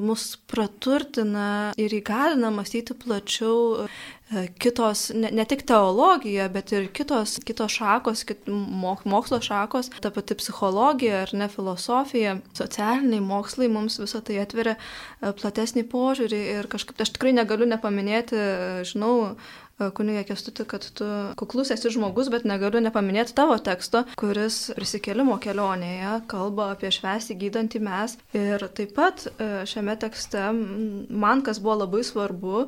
mus 0.01 0.33
praturtina 0.49 1.73
ir 1.77 1.93
įgalina 1.93 2.49
mąstyti 2.53 2.95
plačiau 2.97 3.87
kitos, 4.57 5.11
ne, 5.13 5.29
ne 5.29 5.45
tik 5.45 5.61
teologija, 5.69 6.47
bet 6.49 6.71
ir 6.73 6.87
kitos, 6.95 7.37
kitos 7.45 7.75
šakos, 7.77 8.23
kit, 8.25 8.47
mokslo 8.49 9.37
šakos, 9.45 9.91
ta 10.01 10.09
pati 10.13 10.37
psichologija 10.39 11.21
ar 11.27 11.33
ne 11.37 11.47
filosofija, 11.51 12.39
socialiniai 12.57 13.21
mokslai 13.21 13.69
mums 13.69 13.99
visą 14.01 14.23
tai 14.25 14.39
atveria 14.41 14.75
platesnį 15.21 15.85
požiūrį 15.91 16.41
ir 16.55 16.71
kažkaip 16.71 17.05
aš 17.05 17.13
tikrai 17.13 17.35
negaliu 17.37 17.69
nepaminėti, 17.69 18.41
žinau, 18.89 19.35
kunigė 19.79 20.23
Kestuti, 20.29 20.65
kad 20.69 20.85
tu 20.97 21.07
kuklus 21.39 21.71
esi 21.75 21.91
žmogus, 21.93 22.29
bet 22.33 22.47
negaliu 22.47 22.81
nepaminėti 22.83 23.35
tavo 23.37 23.57
teksto, 23.59 24.05
kuris 24.19 24.71
prisikėlimo 24.77 25.37
kelionėje 25.43 26.19
kalba 26.31 26.71
apie 26.75 26.91
švęsti 26.95 27.37
gydantį 27.41 27.81
mes. 27.83 28.17
Ir 28.37 28.67
taip 28.77 28.95
pat 28.95 29.27
šiame 29.67 29.97
tekste 29.99 30.47
man 30.55 31.43
kas 31.45 31.59
buvo 31.63 31.81
labai 31.83 32.05
svarbu, 32.07 32.67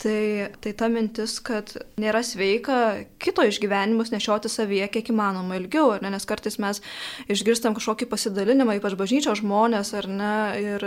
Tai, 0.00 0.48
tai 0.64 0.70
ta 0.72 0.86
mintis, 0.88 1.34
kad 1.44 1.74
nėra 2.00 2.22
sveika 2.24 2.76
kito 3.20 3.44
išgyvenimus 3.44 4.08
nešioti 4.14 4.48
savyje 4.48 4.86
kiek 4.94 5.10
įmanoma 5.12 5.58
ilgiau, 5.58 5.90
ne? 6.00 6.08
nes 6.14 6.24
kartais 6.24 6.56
mes 6.62 6.80
išgirstam 7.28 7.76
kažkokį 7.76 8.08
pasidalinimą, 8.08 8.78
ypač 8.78 8.96
bažnyčios 8.96 9.42
žmonės, 9.42 9.92
ar 10.00 10.08
ne, 10.08 10.32
ir 10.56 10.86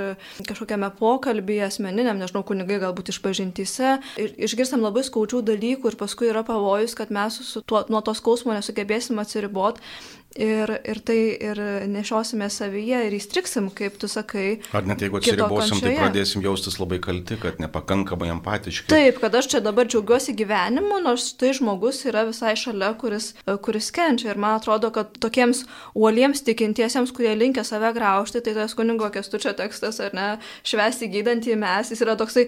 kažkokiame 0.49 0.89
pokalbėje 0.97 1.67
asmeniniam, 1.67 2.17
nežinau, 2.17 2.41
kunigai 2.47 2.80
galbūt 2.82 3.13
išpažintyse, 3.13 3.93
ir 4.23 4.34
išgirstam 4.49 4.82
labai 4.82 5.06
skaudžių 5.06 5.43
dalykų 5.52 5.93
ir 5.93 5.99
paskui 6.02 6.32
yra 6.34 6.41
pavojus, 6.47 6.97
kad 6.97 7.13
mes 7.13 7.38
tuo, 7.69 7.86
nuo 7.93 8.02
to 8.02 8.17
skausmo 8.17 8.58
nesugebėsim 8.58 9.21
atsiriboti 9.21 9.86
Ir, 10.34 10.71
ir 10.82 10.97
tai 11.06 11.17
ir 11.38 11.60
nešiosime 11.93 12.47
savyje 12.49 13.04
ir 13.06 13.13
įstriksim, 13.13 13.67
kaip 13.78 13.99
tu 14.02 14.08
sakai. 14.10 14.63
Ar 14.73 14.88
net 14.89 15.04
jeigu 15.06 15.19
atsiribosim, 15.19 15.78
tai 15.84 15.91
pradėsim 15.99 16.41
jaustis 16.41 16.80
labai 16.82 16.97
kalti, 17.04 17.38
kad 17.41 17.62
nepakankamai 17.62 18.32
empatiški. 18.34 18.89
Taip, 19.03 19.17
kad 19.19 19.33
aš 19.35 19.49
čia 19.51 19.59
dabar 19.59 19.83
džiaugiuosi 19.91 20.31
gyvenimu, 20.39 21.01
nors 21.03 21.25
tai 21.35 21.49
žmogus 21.57 21.97
yra 22.07 22.21
visai 22.23 22.53
šalia, 22.55 22.93
kuris, 22.95 23.33
kuris 23.65 23.89
kenčia. 23.91 24.29
Ir 24.31 24.37
man 24.39 24.55
atrodo, 24.55 24.93
kad 24.95 25.17
tokiems 25.19 25.65
uoliems 25.91 26.39
tikintiesiems, 26.47 27.11
kurie 27.11 27.33
linkia 27.35 27.65
save 27.67 27.89
graužti, 27.97 28.39
tai 28.45 28.53
tas 28.55 28.71
kunigo 28.79 29.09
kestučio 29.11 29.51
tekstas, 29.59 29.99
ar 30.05 30.15
ne, 30.15 30.29
švesti 30.63 31.11
gydantį 31.11 31.57
mes, 31.59 31.91
jis 31.91 32.05
yra 32.05 32.15
toksai 32.15 32.45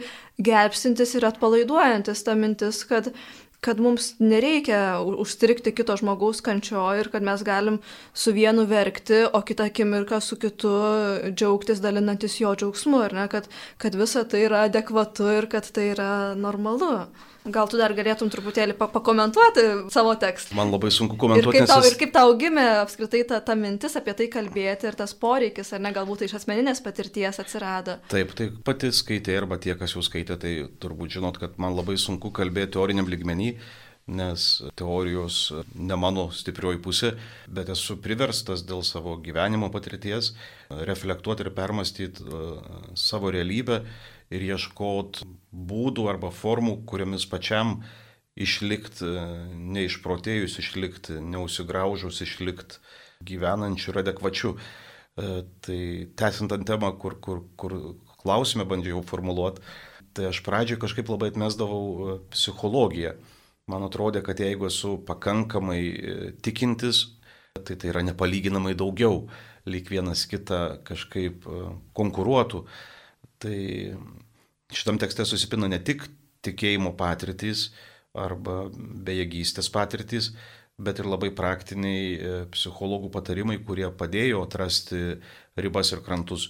gelbsintis 0.47 1.17
ir 1.19 1.27
atpalaiduojantis 1.27 2.23
ta 2.23 2.37
mintis, 2.39 2.85
kad 2.87 3.11
kad 3.61 3.79
mums 3.79 4.13
nereikia 4.19 4.99
užstrikti 5.01 5.73
kito 5.75 5.95
žmogaus 5.97 6.41
kančio 6.45 6.83
ir 6.99 7.09
kad 7.13 7.23
mes 7.25 7.43
galim 7.43 7.79
su 8.13 8.33
vienu 8.35 8.65
verkti, 8.69 9.25
o 9.33 9.41
kitą 9.41 9.69
akimirką 9.69 10.19
su 10.21 10.37
kitu 10.41 10.73
džiaugtis 11.31 11.81
dalinantis 11.81 12.39
jo 12.41 12.55
džiaugsmu, 12.55 13.01
ar 13.07 13.13
ne, 13.13 13.27
kad, 13.31 13.47
kad 13.77 13.95
visa 13.95 14.23
tai 14.23 14.45
yra 14.49 14.65
adekvatu 14.69 15.29
ir 15.37 15.49
kad 15.49 15.71
tai 15.71 15.89
yra 15.95 16.11
normalu. 16.35 17.07
Gal 17.45 17.69
tu 17.69 17.77
dar 17.77 17.93
galėtum 17.93 18.29
truputėlį 18.33 18.73
pakomentuoti 18.79 19.65
savo 19.93 20.15
tekstą? 20.17 20.55
Man 20.57 20.71
labai 20.73 20.89
sunku 20.93 21.17
komentuoti. 21.21 21.61
Ir 21.61 21.65
kaip 21.65 21.69
tau, 21.69 21.85
ir 21.85 21.97
kaip 21.99 22.13
tau 22.15 22.33
gimė 22.41 22.65
apskritai 22.81 23.21
ta, 23.29 23.37
ta 23.45 23.53
mintis 23.59 23.93
apie 23.99 24.15
tai 24.17 24.27
kalbėti 24.33 24.89
ir 24.89 24.97
tas 24.97 25.13
poreikis, 25.13 25.69
ar 25.77 25.83
ne 25.85 25.93
galbūt 25.93 26.23
tai 26.23 26.29
iš 26.31 26.39
asmeninės 26.39 26.81
patirties 26.85 27.41
atsirado? 27.43 27.99
Taip, 28.09 28.33
tai 28.37 28.49
pati 28.65 28.89
skaitė 28.95 29.37
arba 29.37 29.59
tie, 29.61 29.75
kas 29.77 29.93
jau 29.93 30.01
skaitė, 30.05 30.39
tai 30.41 30.55
turbūt 30.81 31.19
žinot, 31.19 31.37
kad 31.41 31.59
man 31.61 31.77
labai 31.77 31.99
sunku 32.01 32.33
kalbėti 32.33 32.79
teoriniam 32.79 33.09
lygmenį, 33.13 33.51
nes 34.17 34.47
teorijos 34.77 35.37
ne 35.73 35.97
mano 35.97 36.27
stiprioji 36.33 36.81
pusė, 36.81 37.13
bet 37.49 37.69
esu 37.73 37.97
priverstas 38.01 38.61
dėl 38.65 38.83
savo 38.85 39.15
gyvenimo 39.21 39.71
patirties 39.73 40.33
reflektuoti 40.69 41.45
ir 41.45 41.53
permastyti 41.57 42.21
e, 42.21 42.43
savo 42.97 43.33
realybę 43.33 43.81
ir 44.35 44.45
ieškoti 44.53 45.27
būdų 45.51 46.07
arba 46.11 46.31
formų, 46.35 46.81
kuriomis 46.89 47.27
pačiam 47.31 47.79
išlikti 48.35 49.07
e, 49.07 49.27
neišprotėjus, 49.77 50.59
išlikti 50.63 51.19
neusigraužus, 51.23 52.21
išlikti 52.25 52.81
gyvenančių 53.25 53.93
ir 53.93 54.01
adekvačių. 54.03 54.55
E, 54.55 55.31
tai 55.65 55.79
tęsiant 56.19 56.57
ant 56.57 56.67
temą, 56.67 56.91
kur, 56.99 57.17
kur, 57.23 57.45
kur 57.55 57.77
klausime 58.21 58.67
bandžiau 58.67 59.05
formuluoti, 59.07 59.63
tai 60.15 60.29
aš 60.31 60.43
pradžioje 60.43 60.83
kažkaip 60.83 61.09
labai 61.11 61.31
atmesdavau 61.31 62.19
psichologiją 62.31 63.15
Man 63.65 63.81
atrodė, 63.87 64.21
kad 64.21 64.37
jeigu 64.41 64.67
esu 64.69 64.99
pakankamai 65.07 65.81
e, 65.81 66.15
tikintis, 66.45 67.01
tai 67.65 67.73
tai 67.73 67.89
yra 67.89 68.03
nepalyginamai 68.05 68.75
daugiau, 68.77 69.23
lyg 69.65 69.89
vienas 69.89 70.27
kitą 70.29 70.83
kažkaip 70.85 71.47
e, 71.49 71.61
konkuruotų. 71.97 72.61
Tai 73.41 73.57
šitam 74.75 74.99
tekste 75.01 75.25
susipina 75.27 75.69
ne 75.71 75.79
tik 75.83 76.05
tikėjimo 76.45 76.93
patirtys 76.99 77.69
arba 78.15 78.65
bejėgystės 78.75 79.71
patirtys, 79.73 80.31
bet 80.77 80.99
ir 81.01 81.09
labai 81.09 81.31
praktiniai 81.35 82.05
e, 82.15 82.35
psichologų 82.53 83.09
patarimai, 83.15 83.57
kurie 83.63 83.87
padėjo 83.91 84.45
atrasti 84.45 85.19
ribas 85.59 85.91
ir 85.95 86.03
krantus. 86.05 86.49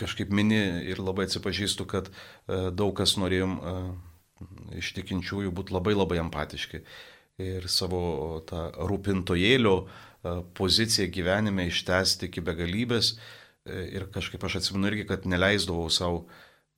Kažkaip 0.00 0.32
mini 0.34 0.58
ir 0.90 0.98
labai 0.98 1.28
atsipažįstu, 1.28 1.84
kad 1.86 2.08
daug 2.48 2.90
kas 2.98 3.12
norėjom 3.22 3.52
iš 4.74 4.90
tikinčiųjų 4.96 5.52
būti 5.54 5.76
labai 5.76 5.94
labai 5.94 6.18
empatiški 6.24 6.82
ir 7.38 7.68
savo 7.70 8.40
tą 8.48 8.68
rūpintojėlio 8.90 9.74
e, 9.78 9.86
poziciją 10.58 11.06
gyvenime 11.14 11.68
ištesti 11.70 12.26
iki 12.28 12.42
begalybės. 12.44 13.12
E, 13.14 13.84
ir 13.94 14.08
kažkaip 14.14 14.44
aš 14.44 14.58
atsimenu 14.60 14.90
irgi, 14.90 15.06
kad 15.12 15.26
neleisdavau 15.30 15.86
savo 15.94 16.24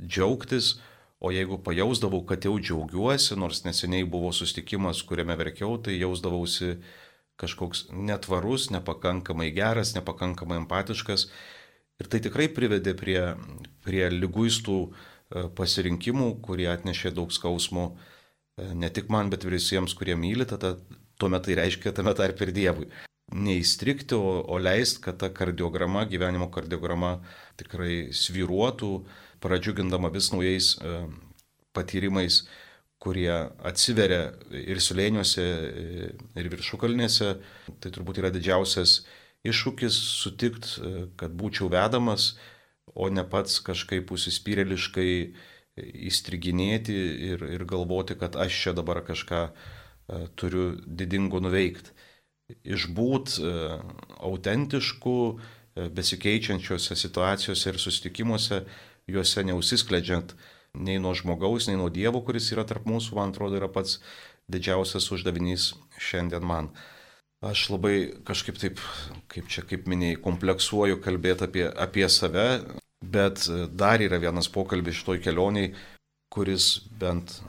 džiaugtis, 0.02 0.78
o 1.20 1.30
jeigu 1.34 1.58
pajausdavau, 1.64 2.22
kad 2.26 2.44
jau 2.44 2.56
džiaugiuosi, 2.58 3.36
nors 3.36 3.64
neseniai 3.66 4.08
buvo 4.08 4.32
sustikimas, 4.32 5.02
kuriame 5.04 5.36
verkiau, 5.36 5.76
tai 5.76 5.98
jausdavausi 6.00 6.78
kažkoks 7.40 7.88
netvarus, 7.92 8.70
nepakankamai 8.72 9.50
geras, 9.56 9.94
nepakankamai 9.96 10.60
empatiškas. 10.62 11.28
Ir 12.00 12.08
tai 12.08 12.20
tikrai 12.24 12.48
privedė 12.52 12.94
prie, 12.96 13.20
prie 13.84 14.06
lyguistų 14.12 14.80
E, 15.30 15.44
pasirinkimų, 15.54 16.30
kurie 16.42 16.66
atnešė 16.72 17.12
daug 17.14 17.30
skausmų 17.30 17.84
e, 17.90 18.72
ne 18.82 18.90
tik 18.90 19.10
man, 19.14 19.30
bet 19.30 19.46
ir 19.46 19.54
visiems, 19.54 19.94
kurie 19.98 20.16
myli, 20.18 20.46
tada 20.52 20.74
tuomet 21.22 21.46
tai 21.46 21.56
reiškia 21.60 21.94
tame 21.94 22.14
tarp 22.18 22.42
ir 22.42 22.50
Dievui. 22.56 22.88
Neįstrikti, 23.30 24.16
o, 24.18 24.40
o 24.42 24.58
leisti, 24.58 25.04
kad 25.04 25.20
ta 25.22 25.30
kardiograma, 25.30 26.02
gyvenimo 26.10 26.48
kardiograma 26.50 27.12
tikrai 27.60 28.08
sviruotų, 28.16 28.90
pradžiugindama 29.42 30.12
vis 30.14 30.30
naujais 30.34 30.74
e, 30.78 31.00
patyrimais, 31.76 32.44
kurie 33.00 33.32
atsiveria 33.64 34.34
ir 34.52 34.80
sulėniuose, 34.84 35.44
ir 36.36 36.48
viršukalnėse. 36.52 37.30
Tai 37.80 37.92
turbūt 37.94 38.20
yra 38.20 38.28
didžiausias 38.34 38.98
iššūkis 39.48 39.96
sutikti, 40.20 40.90
kad 41.16 41.32
būčiau 41.32 41.70
vedamas 41.72 42.34
o 42.94 43.08
ne 43.10 43.24
pats 43.26 43.60
kažkaip 43.64 44.10
užsispyrėliškai 44.12 45.10
įstriginėti 46.10 46.96
ir, 47.30 47.44
ir 47.56 47.64
galvoti, 47.68 48.16
kad 48.18 48.36
aš 48.36 48.56
čia 48.64 48.74
dabar 48.76 49.02
kažką 49.06 49.42
e, 49.46 49.52
turiu 50.38 50.72
didingo 50.86 51.40
nuveikti. 51.42 51.94
Išbūt 52.66 53.38
e, 53.38 53.52
autentiškų, 54.26 55.18
e, 55.30 55.88
besikeičiančiose 55.96 56.98
situacijose 56.98 57.72
ir 57.72 57.80
susitikimuose, 57.80 58.64
juose 59.10 59.44
neusiskledžiant 59.46 60.34
nei 60.74 61.00
nuo 61.02 61.14
žmogaus, 61.18 61.66
nei 61.68 61.78
nuo 61.78 61.90
Dievo, 61.90 62.22
kuris 62.26 62.50
yra 62.54 62.64
tarp 62.68 62.86
mūsų, 62.88 63.16
man 63.18 63.34
atrodo, 63.34 63.58
yra 63.58 63.68
pats 63.72 63.98
didžiausias 64.50 65.10
uždavinys 65.14 65.72
šiandien 65.98 66.46
man. 66.46 66.70
Aš 67.40 67.70
labai 67.72 67.94
kažkaip 68.28 68.58
taip, 68.60 68.82
kaip 69.32 69.48
čia, 69.48 69.64
kaip 69.64 69.88
minėjai, 69.88 70.20
kompleksuoju 70.20 71.00
kalbėti 71.00 71.46
apie, 71.46 71.64
apie 71.72 72.04
save, 72.12 72.48
bet 73.00 73.46
dar 73.72 74.02
yra 74.04 74.20
vienas 74.20 74.50
pokalbis 74.52 75.00
šitoj 75.00 75.22
kelioniai, 75.24 75.72
kuris 76.30 76.84
bent, 77.00 77.40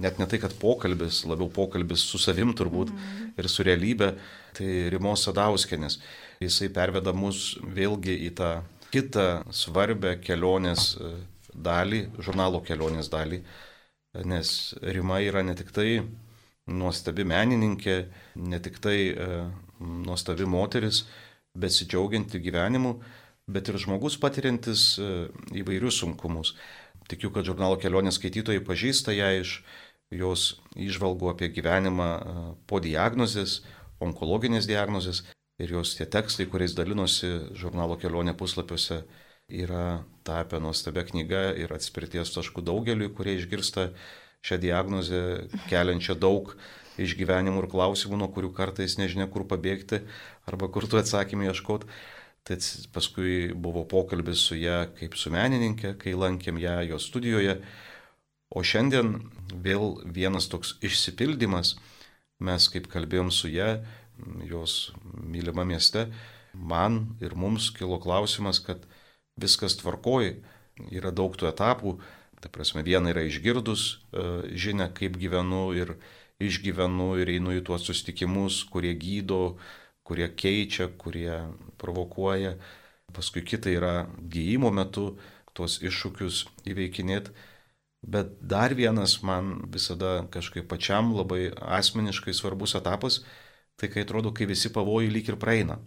net 0.00 0.20
ne 0.20 0.26
tai, 0.30 0.38
kad 0.40 0.54
pokalbis, 0.56 1.24
labiau 1.28 1.50
pokalbis 1.52 2.06
su 2.08 2.18
savim 2.22 2.54
turbūt 2.56 2.92
mm. 2.94 3.32
ir 3.36 3.48
su 3.52 3.66
realybė, 3.66 4.14
tai 4.56 4.68
Rimos 4.94 5.26
Sadauskenės. 5.26 5.98
Jisai 6.40 6.70
perveda 6.72 7.12
mus 7.12 7.58
vėlgi 7.60 8.16
į 8.30 8.30
tą 8.38 8.52
kitą 8.90 9.26
svarbę 9.54 10.16
kelionės 10.24 10.94
e, 10.96 11.12
dalį, 11.54 12.04
žurnalo 12.22 12.60
kelionės 12.66 13.10
dalį, 13.12 13.40
nes 14.26 14.52
Rima 14.82 15.20
yra 15.22 15.42
ne 15.46 15.54
tik 15.58 15.70
tai 15.74 16.02
nuostabi 16.70 17.24
menininkė, 17.26 17.96
ne 18.42 18.60
tik 18.62 18.78
tai 18.82 18.98
e, 19.10 19.28
nuostabi 19.80 20.46
moteris, 20.46 21.04
besidžiaugianti 21.58 22.42
gyvenimu, 22.42 22.96
bet 23.50 23.70
ir 23.70 23.78
žmogus 23.82 24.18
patiriantis 24.22 24.94
e, 24.98 25.10
įvairius 25.62 26.02
sunkumus. 26.02 26.54
Tikiu, 27.10 27.32
kad 27.34 27.46
žurnalo 27.46 27.78
kelionės 27.80 28.20
skaitytojai 28.20 28.62
pažįsta 28.66 29.14
ją 29.16 29.32
iš 29.40 29.60
jos 30.14 30.60
išvalgų 30.78 31.30
apie 31.30 31.48
gyvenimą 31.54 32.08
po 32.70 32.80
diagnozės, 32.82 33.60
onkologinės 34.02 34.66
diagnozės 34.66 35.22
ir 35.60 35.74
jos 35.76 35.94
tie 35.98 36.06
tekstai, 36.08 36.48
kuriais 36.50 36.74
dalinosi 36.76 37.30
žurnalo 37.58 37.98
kelionė 38.00 38.34
puslapiuose, 38.38 39.02
yra 39.50 40.02
tapę 40.24 40.60
nuostabia 40.62 41.04
knyga 41.06 41.50
ir 41.58 41.72
atspirties 41.74 42.32
taškų 42.34 42.62
daugeliu, 42.66 43.10
kurie 43.14 43.34
išgirsta 43.38 43.90
šią 44.46 44.60
diagnozę 44.62 45.22
keliančią 45.68 46.16
daug 46.18 46.54
išgyvenimų 47.00 47.64
ir 47.64 47.68
klausimų, 47.72 48.18
nuo 48.20 48.30
kurių 48.32 48.52
kartais 48.56 48.96
nežinia, 49.00 49.26
kur 49.30 49.46
pabėgti 49.48 50.02
arba 50.48 50.68
kur 50.72 50.86
tu 50.88 51.00
atsakymį 51.00 51.50
ieškoti. 51.50 51.90
Tai 52.46 52.56
paskui 52.94 53.52
buvo 53.52 53.84
pokalbis 53.84 54.40
su 54.48 54.56
ją 54.56 54.86
kaip 54.96 55.16
su 55.20 55.32
menininkė, 55.32 55.92
kai 56.00 56.16
lankėm 56.16 56.58
ją 56.60 56.78
jos 56.88 57.10
studijoje. 57.10 57.58
O 58.50 58.64
šiandien 58.64 59.18
vėl 59.52 59.98
vienas 60.08 60.48
toks 60.50 60.78
išsipildymas. 60.82 61.76
Mes 62.40 62.66
kaip 62.72 62.88
kalbėjom 62.88 63.28
su 63.28 63.50
ją, 63.52 63.74
jos 64.48 64.92
mylima 65.12 65.64
mieste, 65.64 66.08
man 66.54 67.16
ir 67.20 67.36
mums 67.38 67.70
kilo 67.74 68.00
klausimas, 68.02 68.62
kad 68.64 68.82
viskas 69.40 69.78
tvarkoji, 69.80 70.40
yra 70.90 71.12
daug 71.14 71.36
tų 71.36 71.50
etapų, 71.50 71.98
Ta 72.40 72.48
prasme, 72.48 72.80
viena 72.82 73.12
yra 73.12 73.22
išgirdus 73.28 73.82
e, 73.92 74.22
žinia, 74.56 74.88
kaip 74.96 75.18
gyvenu 75.20 75.70
ir 75.76 75.92
išgyvenu 76.40 77.12
ir 77.20 77.34
einu 77.36 77.52
į 77.52 77.64
tuos 77.68 77.84
susitikimus, 77.84 78.62
kurie 78.72 78.94
gydo, 78.96 79.58
kurie 80.08 80.30
keičia, 80.32 80.88
kurie 80.96 81.36
provokuoja. 81.80 82.54
Paskui 83.12 83.44
kita 83.44 83.68
yra 83.74 83.94
gyjimo 84.16 84.70
metu 84.72 85.18
tuos 85.52 85.76
iššūkius 85.84 86.46
įveikinėti. 86.72 87.36
Bet 88.00 88.32
dar 88.40 88.72
vienas 88.72 89.18
man 89.20 89.58
visada 89.68 90.22
kažkaip 90.32 90.64
pačiam 90.70 91.12
labai 91.12 91.50
asmeniškai 91.52 92.32
svarbus 92.32 92.72
etapas, 92.78 93.20
tai 93.80 93.88
kai 93.88 94.04
atrodo, 94.04 94.34
kai 94.36 94.48
visi 94.50 94.72
pavojai 94.72 95.10
lyg 95.12 95.32
ir 95.32 95.38
praeina. 95.40 95.78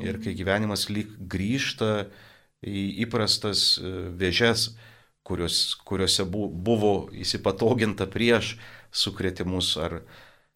Ir 0.00 0.20
kai 0.20 0.34
gyvenimas 0.36 0.88
lyg 0.92 1.12
grįžta 1.32 2.08
į 2.64 2.84
įprastas 3.04 3.78
e, 3.80 3.92
vėžes, 4.20 4.70
kurios, 5.24 5.76
kuriuose 5.88 6.26
buvo 6.28 6.94
įsipatoginta 7.16 8.08
prieš 8.10 8.54
sukretimus, 8.92 9.74
ar 9.80 10.02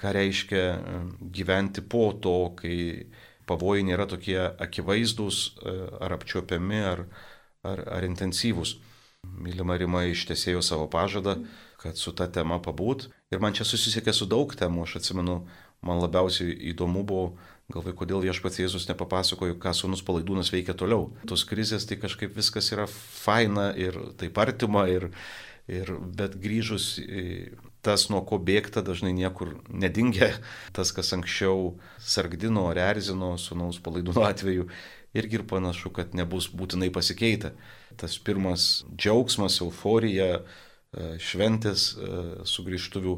ką 0.01 0.13
reiškia 0.17 0.65
e, 0.65 1.03
gyventi 1.37 1.85
po 1.85 2.11
to, 2.13 2.55
kai 2.61 3.09
pavojai 3.49 3.85
nėra 3.89 4.09
tokie 4.09 4.39
akivaizdus 4.41 5.45
e, 5.61 5.77
ar 6.05 6.17
apčiopiami, 6.17 6.81
ar, 6.93 7.07
ar, 7.65 7.85
ar 7.99 8.09
intensyvūs. 8.09 8.79
Mylima 9.25 9.79
Rima 9.81 10.05
ištesėjo 10.11 10.61
savo 10.65 10.89
pažadą, 10.93 11.39
kad 11.81 11.97
su 12.01 12.13
ta 12.17 12.27
tema 12.33 12.59
pabūt. 12.61 13.09
Ir 13.33 13.41
man 13.41 13.57
čia 13.57 13.65
susisiekė 13.69 14.13
su 14.13 14.29
daug 14.29 14.53
temų, 14.57 14.85
aš 14.85 14.99
atsimenu, 15.01 15.43
man 15.85 16.01
labiausiai 16.03 16.57
įdomu 16.73 17.05
buvo 17.07 17.35
Galvoju, 17.73 17.95
kodėl 17.97 18.21
viešpats 18.21 18.59
Jėzus 18.61 18.85
nepapasakojo, 18.91 19.55
ką 19.57 19.71
sunus 19.73 20.03
palaidūnas 20.05 20.51
veikia 20.53 20.75
toliau. 20.77 21.15
Tos 21.25 21.47
krizės 21.49 21.87
tai 21.89 21.97
kažkaip 21.97 22.35
viskas 22.37 22.69
yra 22.75 22.85
faina 22.91 23.71
ir 23.73 23.97
taip 24.21 24.37
artima, 24.43 24.83
ir, 24.93 25.07
ir, 25.65 25.95
bet 26.13 26.37
grįžus 26.43 26.91
tas, 27.85 28.09
nuo 28.13 28.21
ko 28.29 28.37
bėgta, 28.37 28.83
dažnai 28.85 29.15
niekur 29.17 29.55
nedingia. 29.69 30.35
Tas, 30.77 30.93
kas 30.93 31.15
anksčiau 31.17 31.79
sargdino 32.01 32.67
ar 32.69 32.83
erzino 32.83 33.33
sunaus 33.41 33.81
palaidūno 33.85 34.27
atveju, 34.29 34.69
irgi 35.17 35.41
ir 35.41 35.47
panašu, 35.49 35.93
kad 35.97 36.13
nebus 36.17 36.51
būtinai 36.53 36.91
pasikeitę. 36.93 37.55
Tas 38.01 38.19
pirmas 38.21 38.85
džiaugsmas, 38.93 39.61
euforija, 39.65 40.43
e, 40.43 41.15
šventės 41.23 41.95
e, 41.95 42.13
sugrįžtuvių 42.51 43.17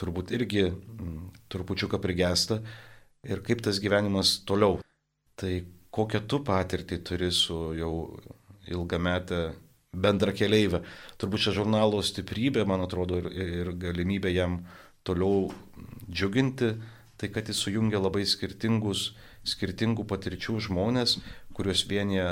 turbūt 0.00 0.32
irgi 0.36 0.70
trupučiuką 1.52 2.00
prigesta 2.00 2.60
ir 3.26 3.42
kaip 3.44 3.62
tas 3.64 3.80
gyvenimas 3.82 4.38
toliau. 4.48 4.80
Tai 5.36 5.52
kokią 5.92 6.22
tu 6.28 6.40
patirtį 6.44 7.00
turi 7.04 7.30
su 7.34 7.72
jau 7.76 7.92
ilgametę 8.70 9.50
bendra 9.90 10.32
keleivę. 10.36 10.82
Turbūt 11.18 11.46
čia 11.46 11.54
žurnalo 11.56 12.00
stiprybė, 12.04 12.64
man 12.68 12.84
atrodo, 12.84 13.18
ir, 13.20 13.28
ir 13.34 13.72
galimybė 13.80 14.32
jam 14.32 14.60
toliau 15.04 15.50
džiuginti, 16.06 16.74
tai 17.20 17.28
kad 17.32 17.50
jis 17.50 17.60
sujungia 17.60 18.00
labai 18.00 18.22
skirtingus, 18.28 19.10
skirtingų 19.48 20.06
patirčių 20.08 20.60
žmonės, 20.68 21.18
kuriuos 21.56 21.84
vienyje 21.90 22.28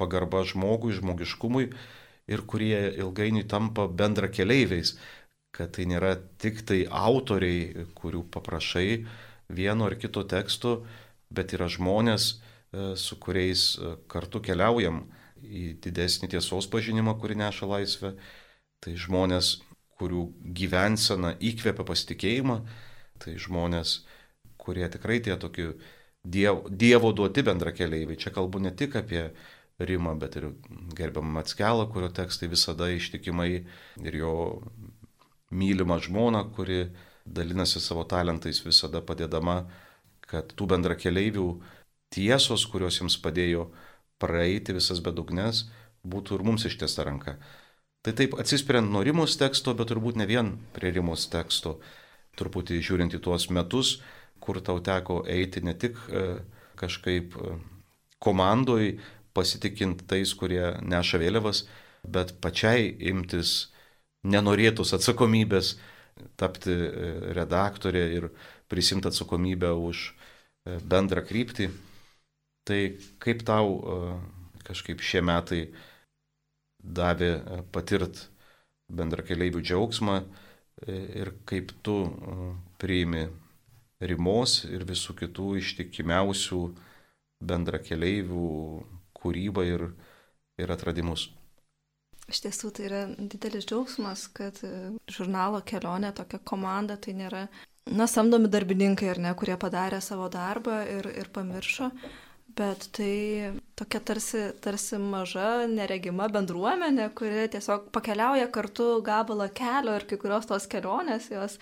pagarba 0.00 0.42
žmogui, 0.48 0.94
žmogiškumui 0.96 1.68
ir 2.30 2.44
kurie 2.46 2.78
ilgainiui 3.02 3.46
tampa 3.50 3.86
bendra 3.90 4.30
keleiviais, 4.30 4.94
kad 5.56 5.72
tai 5.76 5.86
nėra 5.90 6.14
tik 6.40 6.62
tai 6.66 6.84
autoriai, 6.86 7.86
kurių 7.98 8.24
paprašai 8.32 9.04
vieno 9.50 9.88
ar 9.88 9.96
kito 9.98 10.22
teksto, 10.28 10.84
bet 11.30 11.54
yra 11.56 11.68
žmonės, 11.70 12.28
e, 12.30 12.92
su 12.96 13.18
kuriais 13.22 13.74
e, 13.78 13.94
kartu 14.10 14.42
keliaujam 14.44 15.04
į 15.42 15.80
didesnį 15.82 16.30
tiesos 16.36 16.68
pažinimą, 16.70 17.16
kuri 17.20 17.38
neša 17.40 17.68
laisvę. 17.70 18.14
Tai 18.80 18.94
žmonės, 18.96 19.58
kurių 20.00 20.24
gyvensena 20.56 21.34
įkvepia 21.36 21.84
pasitikėjimą, 21.84 22.60
tai 23.20 23.36
žmonės, 23.36 24.00
kurie 24.60 24.86
tikrai 24.92 25.18
tie 25.24 25.36
tokie 25.36 25.74
dievo, 26.24 26.68
dievo 26.70 27.12
duoti 27.12 27.44
bendra 27.44 27.72
keliaiviai. 27.76 28.20
Čia 28.20 28.32
kalbu 28.32 28.62
ne 28.64 28.72
tik 28.76 28.96
apie 29.00 29.30
Rimą, 29.80 30.18
bet 30.20 30.36
ir 30.36 30.50
gerbiamą 30.96 31.38
Matskelą, 31.38 31.86
kurio 31.92 32.10
tekstai 32.12 32.50
visada 32.52 32.90
ištikimai 32.92 33.62
ir 34.04 34.16
jo 34.18 34.32
mylimą 35.50 35.98
žmoną, 36.00 36.44
kuri 36.54 36.88
dalinasi 37.26 37.80
savo 37.82 38.04
talentais 38.04 38.62
visada 38.64 39.02
padėdama, 39.02 39.64
kad 40.30 40.54
tų 40.54 40.68
bendra 40.70 40.96
keliaivių 40.98 41.46
tiesos, 42.14 42.66
kurios 42.70 43.00
jiems 43.00 43.18
padėjo 43.22 43.68
praeiti 44.22 44.74
visas 44.76 45.00
bedugnes, 45.02 45.68
būtų 46.06 46.38
ir 46.38 46.46
mums 46.46 46.66
ištiesta 46.68 47.04
ranka. 47.06 47.36
Tai 48.00 48.14
taip 48.16 48.36
atsispiriant 48.40 48.88
nuo 48.88 49.02
Rimos 49.04 49.36
teksto, 49.36 49.74
bet 49.76 49.90
turbūt 49.92 50.16
ne 50.16 50.26
vien 50.28 50.54
prie 50.72 50.92
Rimos 50.94 51.26
teksto, 51.32 51.78
truputį 52.38 52.80
žiūrint 52.80 53.16
į 53.16 53.20
tuos 53.24 53.50
metus, 53.52 53.98
kur 54.40 54.60
tau 54.64 54.80
teko 54.80 55.20
eiti 55.28 55.60
ne 55.60 55.74
tik 55.76 55.98
e, 56.08 56.40
kažkaip 56.80 57.36
e, 57.36 57.58
komandoj, 58.24 58.94
pasitikint 59.36 60.06
tais, 60.08 60.32
kurie 60.34 60.78
neša 60.80 61.20
vėliavas, 61.20 61.66
bet 62.08 62.38
pačiai 62.40 62.88
imtis 63.12 63.69
nenorėtus 64.26 64.94
atsakomybės, 64.96 65.76
tapti 66.40 66.74
e, 66.74 67.12
redaktorė 67.36 68.04
ir 68.16 68.28
prisimti 68.70 69.08
atsakomybę 69.10 69.72
už 69.74 70.10
bendrą 70.84 71.24
kryptį. 71.26 71.70
Tai 72.68 72.80
kaip 73.18 73.40
tau 73.48 73.80
kažkaip 74.62 75.00
šie 75.02 75.22
metai 75.24 75.62
davė 76.78 77.30
patirt 77.72 78.26
bendra 78.92 79.24
keliaivių 79.26 79.62
džiaugsmą 79.64 80.18
ir 80.86 81.32
kaip 81.48 81.72
tu 81.82 81.96
priimi 82.78 83.24
rimos 84.00 84.64
ir 84.68 84.86
visų 84.88 85.16
kitų 85.18 85.56
ištikimiausių 85.60 86.60
bendra 87.40 87.80
keleivių 87.82 88.46
kūrybą 89.16 89.66
ir, 89.68 89.86
ir 90.60 90.72
atradimus. 90.72 91.28
Iš 92.30 92.44
tiesų 92.44 92.70
tai 92.76 92.86
yra 92.86 93.02
didelis 93.18 93.66
džiaugsmas, 93.66 94.28
kad 94.36 94.60
e, 94.66 94.72
žurnalo 95.10 95.62
kelionė, 95.66 96.12
tokia 96.14 96.38
komanda, 96.46 96.94
tai 96.96 97.16
nėra, 97.18 97.46
na, 97.90 98.06
samdomi 98.10 98.50
darbininkai 98.52 99.10
ar 99.14 99.22
ne, 99.24 99.32
kurie 99.38 99.56
padarė 99.58 99.98
savo 100.04 100.28
darbą 100.30 100.80
ir, 100.86 101.10
ir 101.18 101.30
pamiršo, 101.34 101.90
bet 102.56 102.86
tai 102.94 103.52
tokia 103.78 104.00
tarsi, 104.04 104.40
tarsi 104.62 104.98
maža, 105.00 105.66
neregima 105.70 106.26
bendruomenė, 106.32 107.08
kuri 107.16 107.46
tiesiog 107.52 107.88
pakeliauja 107.94 108.50
kartu 108.52 108.88
gabalą 109.06 109.48
kelio 109.56 109.94
ir 109.98 110.06
kai 110.10 110.18
kurios 110.20 110.48
tos 110.50 110.66
kelionės, 110.70 111.30
jos, 111.32 111.56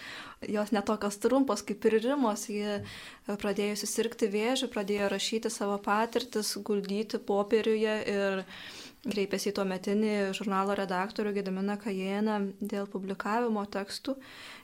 jos 0.48 0.72
netokios 0.74 1.20
trumpos 1.22 1.62
kaip 1.66 1.86
ir 1.88 1.98
rimos, 2.02 2.48
ji 2.50 2.80
pradėjo 3.28 3.78
susirgti 3.84 4.30
vėžių, 4.32 4.70
pradėjo 4.74 5.12
rašyti 5.12 5.52
savo 5.52 5.78
patirtis, 5.84 6.56
guldyti 6.66 7.20
popieriuje 7.30 7.96
ir 8.14 8.44
kreipėsi 9.06 9.50
į 9.50 9.54
tuo 9.58 9.64
metinį 9.68 10.14
žurnalo 10.36 10.74
redaktorių 10.78 11.34
Gediminą 11.36 11.78
Kajeną 11.80 12.38
dėl 12.58 12.88
publikavimo 12.90 13.62
tekstų 13.70 14.16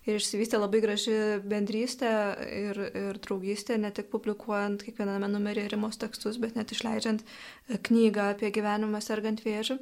ir 0.08 0.18
išsivystė 0.18 0.58
labai 0.58 0.82
graži 0.84 1.18
bendrystė 1.44 2.10
ir, 2.48 2.82
ir 3.04 3.20
draugystė, 3.24 3.78
ne 3.78 3.92
tik 3.94 4.10
publikuojant 4.12 4.82
kiekviename 4.86 5.30
numeryje 5.30 5.74
rimos 5.76 6.00
tekstus, 6.02 6.40
bet 6.42 6.58
net 6.58 6.74
išleidžiant 6.74 7.24
knygą 7.86 8.34
apie 8.34 8.52
gyvenimą 8.54 9.02
sergant 9.04 9.44
vėžių. 9.44 9.78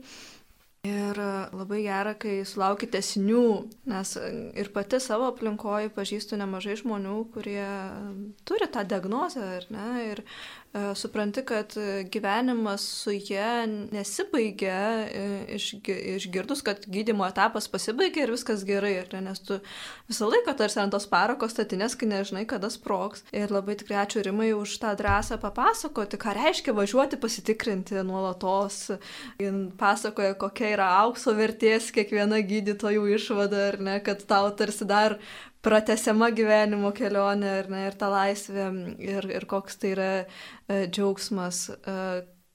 Ir 0.82 1.14
labai 1.54 1.84
gera, 1.84 2.16
kai 2.18 2.40
sulauki 2.42 2.88
tesinių, 2.90 3.42
nes 3.86 4.16
ir 4.58 4.70
pati 4.74 4.98
savo 4.98 5.28
aplinkoje 5.30 5.92
pažįstu 5.94 6.34
nemažai 6.40 6.74
žmonių, 6.80 7.20
kurie 7.36 7.68
turi 8.42 8.66
tą 8.66 8.82
diagnozę, 8.90 9.46
ne, 9.70 9.86
ir 10.08 10.24
E, 10.26 10.61
supranti, 10.96 11.42
kad 11.44 11.74
gyvenimas 12.08 12.80
su 12.80 13.12
jie 13.12 13.66
nesibaigia 13.92 15.04
e, 15.04 15.56
išgirdus, 16.16 16.62
kad 16.64 16.86
gydimo 16.86 17.26
etapas 17.28 17.68
pasibaigia 17.68 18.24
ir 18.24 18.32
viskas 18.32 18.64
gerai, 18.64 18.94
ne, 19.12 19.20
nes 19.26 19.42
tu 19.44 19.58
visą 20.08 20.30
laiką 20.32 20.54
tarsi 20.56 20.80
ant 20.80 20.94
tos 20.94 21.04
parako 21.10 21.48
statinės, 21.52 21.96
kai 22.00 22.08
nežinai, 22.08 22.46
kada 22.48 22.70
sproks. 22.72 23.26
Ir 23.36 23.52
labai 23.52 23.76
tikrai 23.80 24.00
ačiū 24.06 24.24
Rimai 24.24 24.52
už 24.56 24.78
tą 24.80 24.94
drąsą 24.96 25.36
papasakoti, 25.42 26.20
ką 26.20 26.36
reiškia 26.40 26.76
važiuoti 26.76 27.20
pasitikrinti 27.20 28.00
nuolatos. 28.08 28.80
Jis 29.42 29.60
pasakoja, 29.76 30.38
kokia 30.40 30.72
yra 30.78 30.88
aukso 31.02 31.36
vertės 31.36 31.92
kiekviena 31.92 32.40
gydytojų 32.48 33.10
išvada, 33.18 33.68
ar 33.72 33.80
ne, 33.80 34.00
kad 34.04 34.24
tau 34.24 34.48
tarsi 34.56 34.88
dar 34.88 35.18
pratesiama 35.62 36.30
gyvenimo 36.34 36.92
kelionė 36.96 37.56
ir, 37.62 37.72
ne, 37.72 37.86
ir 37.88 37.96
ta 37.98 38.10
laisvė 38.12 38.68
ir, 39.02 39.30
ir 39.38 39.48
koks 39.50 39.78
tai 39.82 39.94
yra 39.94 40.12
e, 40.22 40.84
džiaugsmas. 40.90 41.64
E, 41.72 41.96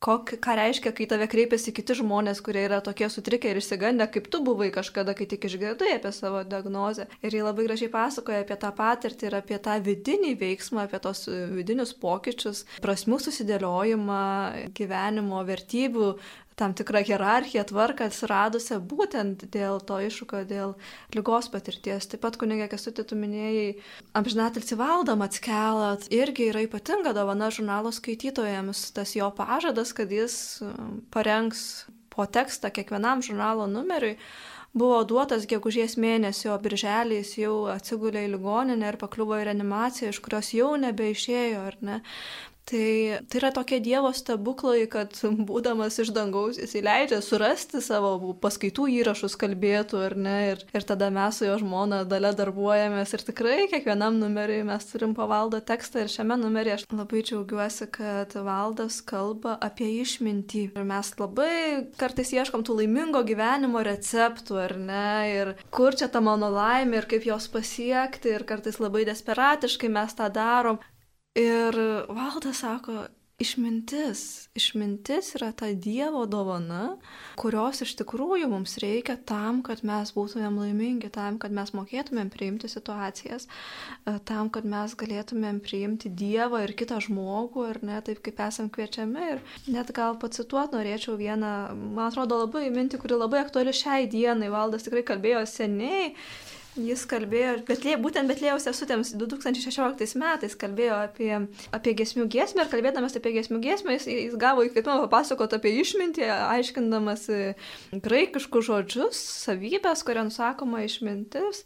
kok, 0.04 0.36
ką 0.43 0.56
reiškia, 0.60 0.91
kai 0.96 1.08
tave 1.10 1.28
kreipiasi 1.32 1.74
kiti 1.76 1.96
žmonės, 1.98 2.41
kurie 2.46 2.65
yra 2.67 2.80
tokie 2.86 3.08
sutrikę 3.10 3.50
ir 3.50 3.60
išsigandę, 3.62 4.06
kaip 4.13 4.30
tu 4.34 4.41
buvai 4.46 4.70
kažkada, 4.76 5.15
kai 5.17 5.26
tik 5.30 5.48
išgirdai 5.50 5.96
apie 5.96 6.12
savo 6.15 6.43
diagnozę. 6.48 7.08
Ir 7.26 7.38
jie 7.38 7.43
labai 7.46 7.65
gražiai 7.70 7.91
pasakoja 7.93 8.43
apie 8.46 8.60
tą 8.62 8.72
patirtį 8.78 9.30
ir 9.30 9.38
apie 9.39 9.60
tą 9.63 9.78
vidinį 9.84 10.36
veiksmą, 10.41 10.86
apie 10.86 11.02
tos 11.04 11.26
vidinius 11.28 11.96
pokyčius, 11.98 12.65
prasmių 12.84 13.22
susidėliojimą, 13.26 14.24
gyvenimo 14.78 15.41
vertybių 15.48 16.12
tam 16.58 16.74
tikrą 16.74 17.04
hierarchiją, 17.06 17.63
tvarką 17.70 18.08
atsiradusią 18.10 18.80
būtent 18.89 19.46
dėl 19.54 19.78
to 19.86 20.00
iššūkio, 20.08 20.41
dėl 20.50 20.74
lygos 21.13 21.52
patirties. 21.54 22.10
Taip 22.10 22.24
pat 22.26 22.39
kunigė 22.41 22.65
Kesutė, 22.72 23.06
tu 23.06 23.17
minėjai, 23.20 23.76
amžinatilsi 24.17 24.80
valdą 24.80 25.13
Matskelą, 25.20 25.91
irgi 26.10 26.50
yra 26.50 26.65
ypatinga 26.65 27.13
dovana 27.17 27.52
žurnalo 27.54 27.93
skaitytojams, 27.93 28.88
tas 28.98 29.13
jo 29.13 29.30
pažadas, 29.38 29.93
kad 29.93 30.12
jis 30.12 30.38
um, 30.65 31.00
parengs 31.13 31.86
po 32.10 32.26
tekstą 32.26 32.74
kiekvienam 32.74 33.22
žurnalo 33.22 33.70
numeriui 33.70 34.17
buvo 34.78 35.00
duotas 35.10 35.46
gegužės 35.50 35.96
mėnesio, 36.02 36.58
birželį 36.62 37.22
jis 37.22 37.34
jau 37.43 37.56
atsigulė 37.74 38.26
į 38.26 38.34
ligoninę 38.36 38.91
ir 38.91 38.98
pakliuvo 39.02 39.38
į 39.39 39.48
reanimaciją, 39.52 40.12
iš 40.13 40.22
kurios 40.26 40.54
jau 40.58 40.74
nebeišėjo, 40.82 41.63
ar 41.70 41.78
ne. 41.86 42.02
Tai, 42.67 43.19
tai 43.32 43.39
yra 43.39 43.53
tokie 43.56 43.77
Dievo 43.80 44.10
stebuklai, 44.12 44.82
kad 44.91 45.13
būdamas 45.47 46.01
iš 46.03 46.10
dangaus 46.12 46.58
jis 46.60 46.73
įleidžia 46.75 47.21
surasti 47.23 47.80
savo 47.80 48.34
paskaitų 48.43 48.89
įrašus, 48.91 49.38
kalbėtų 49.39 50.01
ar 50.03 50.15
ne. 50.19 50.36
Ir, 50.49 50.63
ir 50.75 50.86
tada 50.89 51.08
mes 51.13 51.39
su 51.39 51.47
jo 51.47 51.56
žmona 51.62 52.01
dalė 52.03 52.34
darbuojamės 52.36 53.13
ir 53.15 53.23
tikrai 53.30 53.69
kiekvienam 53.71 54.17
numeriui 54.19 54.65
mes 54.67 54.88
turim 54.89 55.13
pavaldo 55.15 55.62
tekstą 55.63 56.03
ir 56.03 56.12
šiame 56.12 56.36
numeryje 56.41 56.75
aš 56.75 56.84
labai 56.91 57.23
džiaugiuosi, 57.30 57.88
kad 57.95 58.36
valdas 58.36 58.99
kalba 59.13 59.56
apie 59.63 59.88
išmintį. 60.01 60.65
Ir 60.75 60.89
mes 60.91 61.13
labai 61.21 61.56
kartais 61.95 62.34
ieškom 62.36 62.67
tų 62.67 62.82
laimingo 62.82 63.23
gyvenimo 63.32 63.86
receptų 63.88 64.60
ar 64.65 64.75
ne. 64.75 65.08
Ir 65.38 65.56
kur 65.71 65.95
čia 65.95 66.12
ta 66.12 66.19
mano 66.19 66.51
laimė 66.51 66.99
ir 66.99 67.10
kaip 67.15 67.32
jos 67.32 67.47
pasiekti. 67.56 68.36
Ir 68.36 68.43
kartais 68.49 68.84
labai 68.84 69.08
desperatiškai 69.08 69.96
mes 69.96 70.19
tą 70.19 70.27
darom. 70.35 70.83
Ir 71.38 71.77
valdas 72.10 72.63
sako, 72.63 73.06
išmintis. 73.38 74.50
Išmintis 74.58 75.35
yra 75.38 75.52
ta 75.54 75.67
Dievo 75.73 76.23
dovana, 76.25 76.96
kurios 77.38 77.83
iš 77.85 77.94
tikrųjų 78.00 78.48
mums 78.50 78.79
reikia 78.81 79.13
tam, 79.29 79.60
kad 79.65 79.83
mes 79.85 80.10
būtumėm 80.15 80.58
laimingi, 80.58 81.12
tam, 81.13 81.38
kad 81.42 81.54
mes 81.54 81.69
mokėtumėm 81.77 82.31
priimti 82.33 82.69
situacijas, 82.71 83.46
e, 83.46 84.15
tam, 84.25 84.50
kad 84.50 84.65
mes 84.65 84.96
galėtumėm 84.98 85.62
priimti 85.62 86.10
Dievą 86.10 86.63
ir 86.65 86.73
kitą 86.79 86.98
žmogų, 87.06 87.67
ir 87.75 87.81
ne 87.85 88.02
taip, 88.02 88.23
kaip 88.25 88.42
esam 88.48 88.71
kviečiami. 88.73 89.29
Ir 89.35 89.46
net 89.69 89.94
gal 89.94 90.17
pacituot 90.17 90.73
norėčiau 90.73 91.19
vieną, 91.21 91.54
man 91.77 92.10
atrodo, 92.10 92.42
labai 92.48 92.71
mintį, 92.73 93.04
kuri 93.06 93.21
labai 93.21 93.46
aktuali 93.46 93.75
šiai 93.75 94.10
dienai. 94.10 94.50
Valdas 94.50 94.90
tikrai 94.90 95.06
kalbėjo 95.06 95.46
seniai 95.46 96.15
Jis 96.78 97.08
kalbėjo, 97.10 97.56
betlė, 97.65 97.96
būtent 98.02 98.30
Betlėjaus 98.30 98.67
sesutėms 98.67 99.15
2016 99.17 100.17
metais 100.21 100.54
kalbėjo 100.60 100.98
apie, 101.08 101.32
apie 101.73 101.94
gesmių 101.98 102.28
giesmę 102.30 102.65
ir 102.65 102.69
kalbėdamas 102.69 103.17
apie 103.17 103.34
gesmių 103.34 103.62
giesmę 103.63 103.96
jis, 103.96 104.06
jis 104.12 104.36
gavo 104.38 104.65
įkvėpimą 104.67 105.00
papasakoti 105.08 105.58
apie 105.58 105.73
išmintį, 105.82 106.28
aiškindamas 106.30 107.25
graikiškus 108.06 108.69
žodžius, 108.69 109.23
savybės, 109.48 110.06
kurią 110.06 110.28
nusakoma 110.30 110.84
išmintis. 110.86 111.65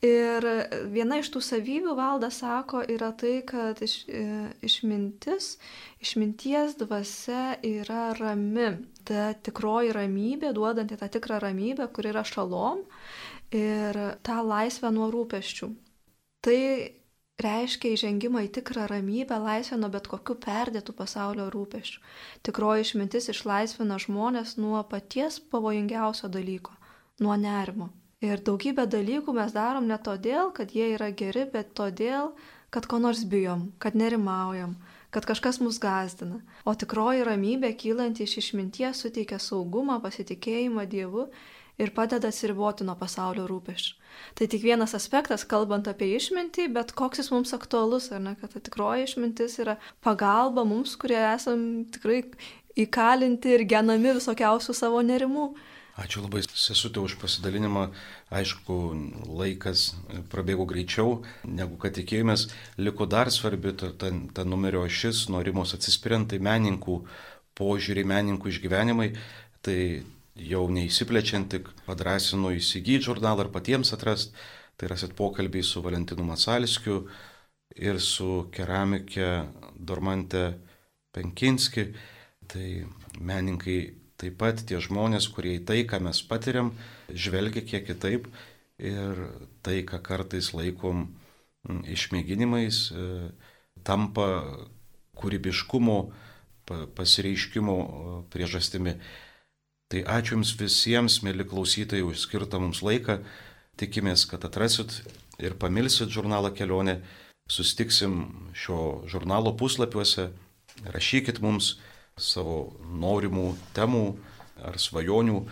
Ir 0.00 0.46
viena 0.88 1.18
iš 1.20 1.28
tų 1.28 1.42
savybių 1.44 1.94
valdas 1.98 2.38
sako 2.40 2.80
yra 2.88 3.10
tai, 3.20 3.42
kad 3.44 3.82
iš, 3.84 3.98
e, 4.08 4.48
išmintis, 4.64 5.58
išminties 6.00 6.78
dvasia 6.80 7.58
yra 7.60 8.14
rami. 8.16 8.78
Ta 9.04 9.34
tikroji 9.36 9.92
ramybė, 9.92 10.54
duodanti 10.56 10.96
tą 10.96 11.08
tikrą 11.12 11.42
ramybę, 11.44 11.90
kur 11.92 12.08
yra 12.08 12.24
šalom 12.24 12.80
ir 13.54 13.98
tą 14.22 14.40
laisvę 14.46 14.90
nuo 14.94 15.10
rūpeščių. 15.12 15.68
Tai 16.40 16.58
reiškia 17.40 17.94
įžengimą 17.96 18.44
į 18.46 18.50
tikrą 18.58 18.86
ramybę, 18.90 19.38
laisvę 19.40 19.78
nuo 19.80 19.90
bet 19.92 20.08
kokių 20.10 20.36
perdėtų 20.44 20.94
pasaulio 20.96 21.48
rūpeščių. 21.52 22.02
Tikroji 22.46 22.86
išmintis 22.86 23.30
išlaisvina 23.32 23.98
žmonės 24.00 24.56
nuo 24.60 24.82
paties 24.84 25.40
pavojingiausio 25.40 26.28
dalyko- 26.28 26.76
nuo 27.24 27.36
nerimo. 27.36 27.90
Ir 28.20 28.40
daugybę 28.44 28.84
dalykų 28.86 29.32
mes 29.32 29.52
darom 29.52 29.86
ne 29.88 29.96
todėl, 29.96 30.52
kad 30.52 30.72
jie 30.76 30.94
yra 30.94 31.10
geri, 31.10 31.46
bet 31.52 31.74
todėl, 31.74 32.32
kad 32.70 32.86
ko 32.86 32.98
nors 32.98 33.24
bijom, 33.24 33.72
kad 33.78 33.94
nerimaujam, 33.94 34.76
kad 35.10 35.24
kažkas 35.24 35.60
mus 35.60 35.78
gazdina. 35.78 36.42
O 36.64 36.74
tikroji 36.74 37.24
ramybė 37.24 37.72
kylanti 37.76 38.22
iš 38.22 38.36
išminties 38.36 39.00
suteikia 39.00 39.38
saugumą, 39.38 40.00
pasitikėjimą 40.04 40.86
Dievu 40.86 41.30
ir 41.80 41.94
padeda 41.96 42.30
atsiriboti 42.30 42.86
nuo 42.86 42.96
pasaulio 43.00 43.46
rūpeščių. 43.48 43.96
Tai 44.36 44.46
tik 44.52 44.62
vienas 44.64 44.94
aspektas, 44.98 45.46
kalbant 45.48 45.88
apie 45.88 46.10
išmintį, 46.18 46.68
bet 46.74 46.92
koks 46.98 47.22
jis 47.22 47.30
mums 47.32 47.54
aktualus, 47.56 48.10
ar 48.12 48.22
ne, 48.22 48.36
kad 48.40 48.52
ta 48.54 48.62
tikroji 48.62 49.06
išmintis 49.08 49.58
yra 49.64 49.78
pagalba 50.04 50.66
mums, 50.68 50.96
kurie 51.00 51.18
esam 51.32 51.86
tikrai 51.94 52.22
įkalinti 52.78 53.56
ir 53.56 53.66
genami 53.68 54.16
visokiausių 54.18 54.76
savo 54.76 55.02
nerimų. 55.06 55.50
Ačiū 56.00 56.22
labai, 56.22 56.40
sesutė, 56.46 57.02
už 57.02 57.18
pasidalinimą. 57.20 57.88
Aišku, 58.32 58.76
laikas 59.36 59.90
prabėgo 60.32 60.64
greičiau, 60.68 61.18
negu 61.44 61.76
kad 61.82 61.96
tikėjomės. 61.98 62.46
Liko 62.80 63.08
dar 63.10 63.28
svarbi 63.34 63.74
ta, 63.76 63.90
ta, 63.92 64.12
ta 64.36 64.46
numerio 64.48 64.86
šis, 64.88 65.26
norimos 65.32 65.74
atsispirint, 65.76 66.30
tai 66.30 66.38
menininkų 66.40 66.96
požiūrį, 67.58 68.06
menininkų 68.14 68.54
išgyvenimai. 68.54 69.10
Tai 69.66 69.78
jau 70.34 70.64
neįsiplečiant, 70.70 71.50
tik 71.50 71.70
padrasinu 71.86 72.54
įsigyti 72.56 73.08
žurnalą 73.10 73.46
ar 73.46 73.52
patiems 73.54 73.92
atrast. 73.96 74.34
Tai 74.80 74.88
rasit 74.88 75.12
pokalbį 75.16 75.60
su 75.66 75.82
Valentinu 75.84 76.24
Masalskiu 76.24 77.02
ir 77.76 78.00
su 78.00 78.46
keramikė 78.54 79.28
Dormante 79.76 80.44
Penkinski. 81.12 81.90
Tai 82.50 82.68
meninkai 83.20 83.80
taip 84.20 84.38
pat 84.40 84.62
tie 84.66 84.80
žmonės, 84.80 85.28
kurie 85.32 85.58
į 85.58 85.64
tai, 85.68 85.82
ką 85.88 86.00
mes 86.04 86.20
patiriam, 86.28 86.72
žvelgia 87.08 87.62
kiek 87.64 87.86
kitaip 87.88 88.28
ir 88.80 89.20
tai, 89.64 89.80
ką 89.88 90.00
kartais 90.04 90.52
laikom 90.56 91.06
išmėginimais, 91.68 92.80
e, 92.92 93.06
tampa 93.84 94.26
kūrybiškumo 95.20 95.98
pasireiškimo 96.96 97.76
priežastimi. 98.32 98.94
Tai 99.90 100.04
ačiū 100.06 100.36
Jums 100.36 100.52
visiems, 100.54 101.16
mėly 101.26 101.42
klausytojai, 101.50 102.04
už 102.06 102.20
skirtą 102.22 102.60
mums 102.62 102.78
laiką. 102.86 103.16
Tikimės, 103.80 104.22
kad 104.30 104.44
atrasit 104.46 105.00
ir 105.42 105.56
pamilsit 105.58 106.12
žurnalą 106.14 106.52
kelionė. 106.54 107.00
Sustiksim 107.50 108.20
šio 108.54 109.02
žurnalo 109.10 109.50
puslapiuose. 109.58 110.28
Rašykit 110.94 111.40
mums 111.42 111.72
savo 112.14 112.76
norimų 113.02 113.48
temų 113.74 114.04
ar 114.62 114.78
svajonių 114.78 115.40
e, 115.42 115.48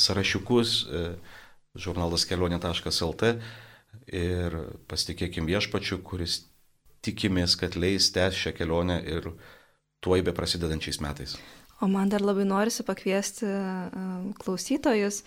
sąrašiukus 0.00 0.72
e, 0.88 1.02
žurnalas 1.76 2.24
kelionė.lt 2.30 3.34
ir 4.08 4.56
pasitikėkim 4.88 5.44
viešpačiu, 5.50 6.00
kuris 6.06 6.46
tikimės, 7.04 7.58
kad 7.60 7.76
leis 7.76 8.08
tęs 8.16 8.40
šią 8.46 8.54
kelionę 8.56 9.02
ir 9.04 9.28
tuoj 10.00 10.24
be 10.24 10.32
prasidedančiais 10.32 11.02
metais. 11.04 11.36
O 11.84 11.88
man 11.88 12.08
dar 12.08 12.24
labai 12.24 12.46
norisi 12.48 12.84
pakviesti 12.86 13.44
klausytojus 14.40 15.20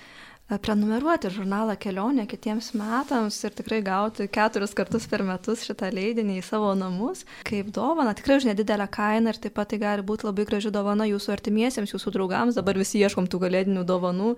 prenumeruoti 0.64 1.28
žurnalą 1.36 1.76
kelionė 1.76 2.24
kitiems 2.32 2.70
metams 2.80 3.36
ir 3.43 3.53
tikrai 3.55 3.82
gauti 3.84 4.30
keturis 4.32 4.72
kartus 4.78 5.03
per 5.12 5.20
metus 5.28 5.66
šitą 5.68 5.89
leidinį 5.91 6.38
į 6.39 6.43
savo 6.47 6.70
namus 6.80 7.26
kaip 7.47 7.68
dovana, 7.76 8.14
tikrai 8.16 8.38
už 8.39 8.47
nedidelę 8.47 8.86
kainą 8.88 9.34
ir 9.34 9.39
taip 9.43 9.58
pat 9.58 9.74
tai 9.74 9.80
gali 9.82 10.05
būti 10.08 10.24
labai 10.26 10.45
graži 10.47 10.72
dovana 10.72 11.05
jūsų 11.10 11.34
artimiesiems, 11.36 11.91
jūsų 11.91 12.14
draugams, 12.16 12.55
dabar 12.55 12.80
visi 12.80 13.01
ieškom 13.03 13.28
tų 13.28 13.41
galėdinių 13.43 13.84
dovanų 13.89 14.34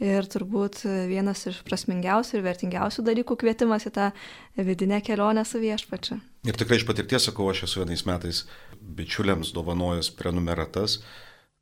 ir 0.00 0.28
turbūt 0.32 0.86
vienas 1.10 1.44
iš 1.50 1.60
prasmingiausių 1.68 2.38
ir 2.38 2.46
vertingiausių 2.46 3.04
dalykų 3.10 3.36
kvietimas 3.44 3.84
į 3.86 3.92
tą 3.98 4.08
vidinę 4.56 5.02
kelionę 5.04 5.44
su 5.44 5.60
viešpačiu. 5.60 6.16
Ir 6.48 6.56
tikrai 6.56 6.80
iš 6.80 6.88
patirties 6.88 7.28
sakau, 7.28 7.50
aš 7.52 7.66
esu 7.68 7.84
vienais 7.84 8.06
metais 8.08 8.46
bičiuliams 8.80 9.52
dovanojęs 9.52 10.10
prenumeratas 10.16 11.02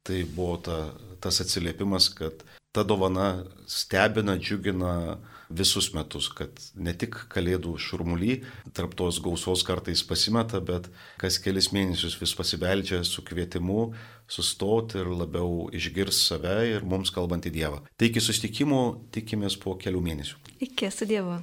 tai 0.06 0.24
buvo 0.24 0.56
ta, 0.64 0.78
tas 1.20 1.40
atsiliepimas, 1.42 2.08
kad 2.16 2.44
ta 2.72 2.84
dovana 2.86 3.44
stebina, 3.66 4.36
džiugina 4.38 5.18
visus 5.50 5.90
metus, 5.94 6.28
kad 6.30 6.54
ne 6.78 6.92
tik 6.94 7.16
kalėdų 7.32 7.74
šurmuly 7.82 8.36
tarp 8.76 8.94
tos 8.98 9.18
gausos 9.22 9.64
kartais 9.66 10.04
pasimeta, 10.06 10.60
bet 10.62 10.86
kas 11.18 11.40
kelis 11.42 11.72
mėnesius 11.74 12.14
vis 12.20 12.34
pasibeldžia 12.38 13.02
su 13.04 13.24
kvietimu 13.26 13.90
sustoti 14.30 15.02
ir 15.02 15.10
labiau 15.10 15.66
išgirs 15.74 16.22
save 16.28 16.58
ir 16.76 16.86
mums 16.86 17.10
kalbant 17.14 17.50
į 17.50 17.54
Dievą. 17.58 17.82
Tai 17.98 18.10
iki 18.12 18.22
susitikimų 18.22 18.82
tikimės 19.14 19.58
po 19.58 19.74
kelių 19.80 20.04
mėnesių. 20.06 20.38
Iki 20.70 20.92
su 20.94 21.10
Dievu. 21.10 21.40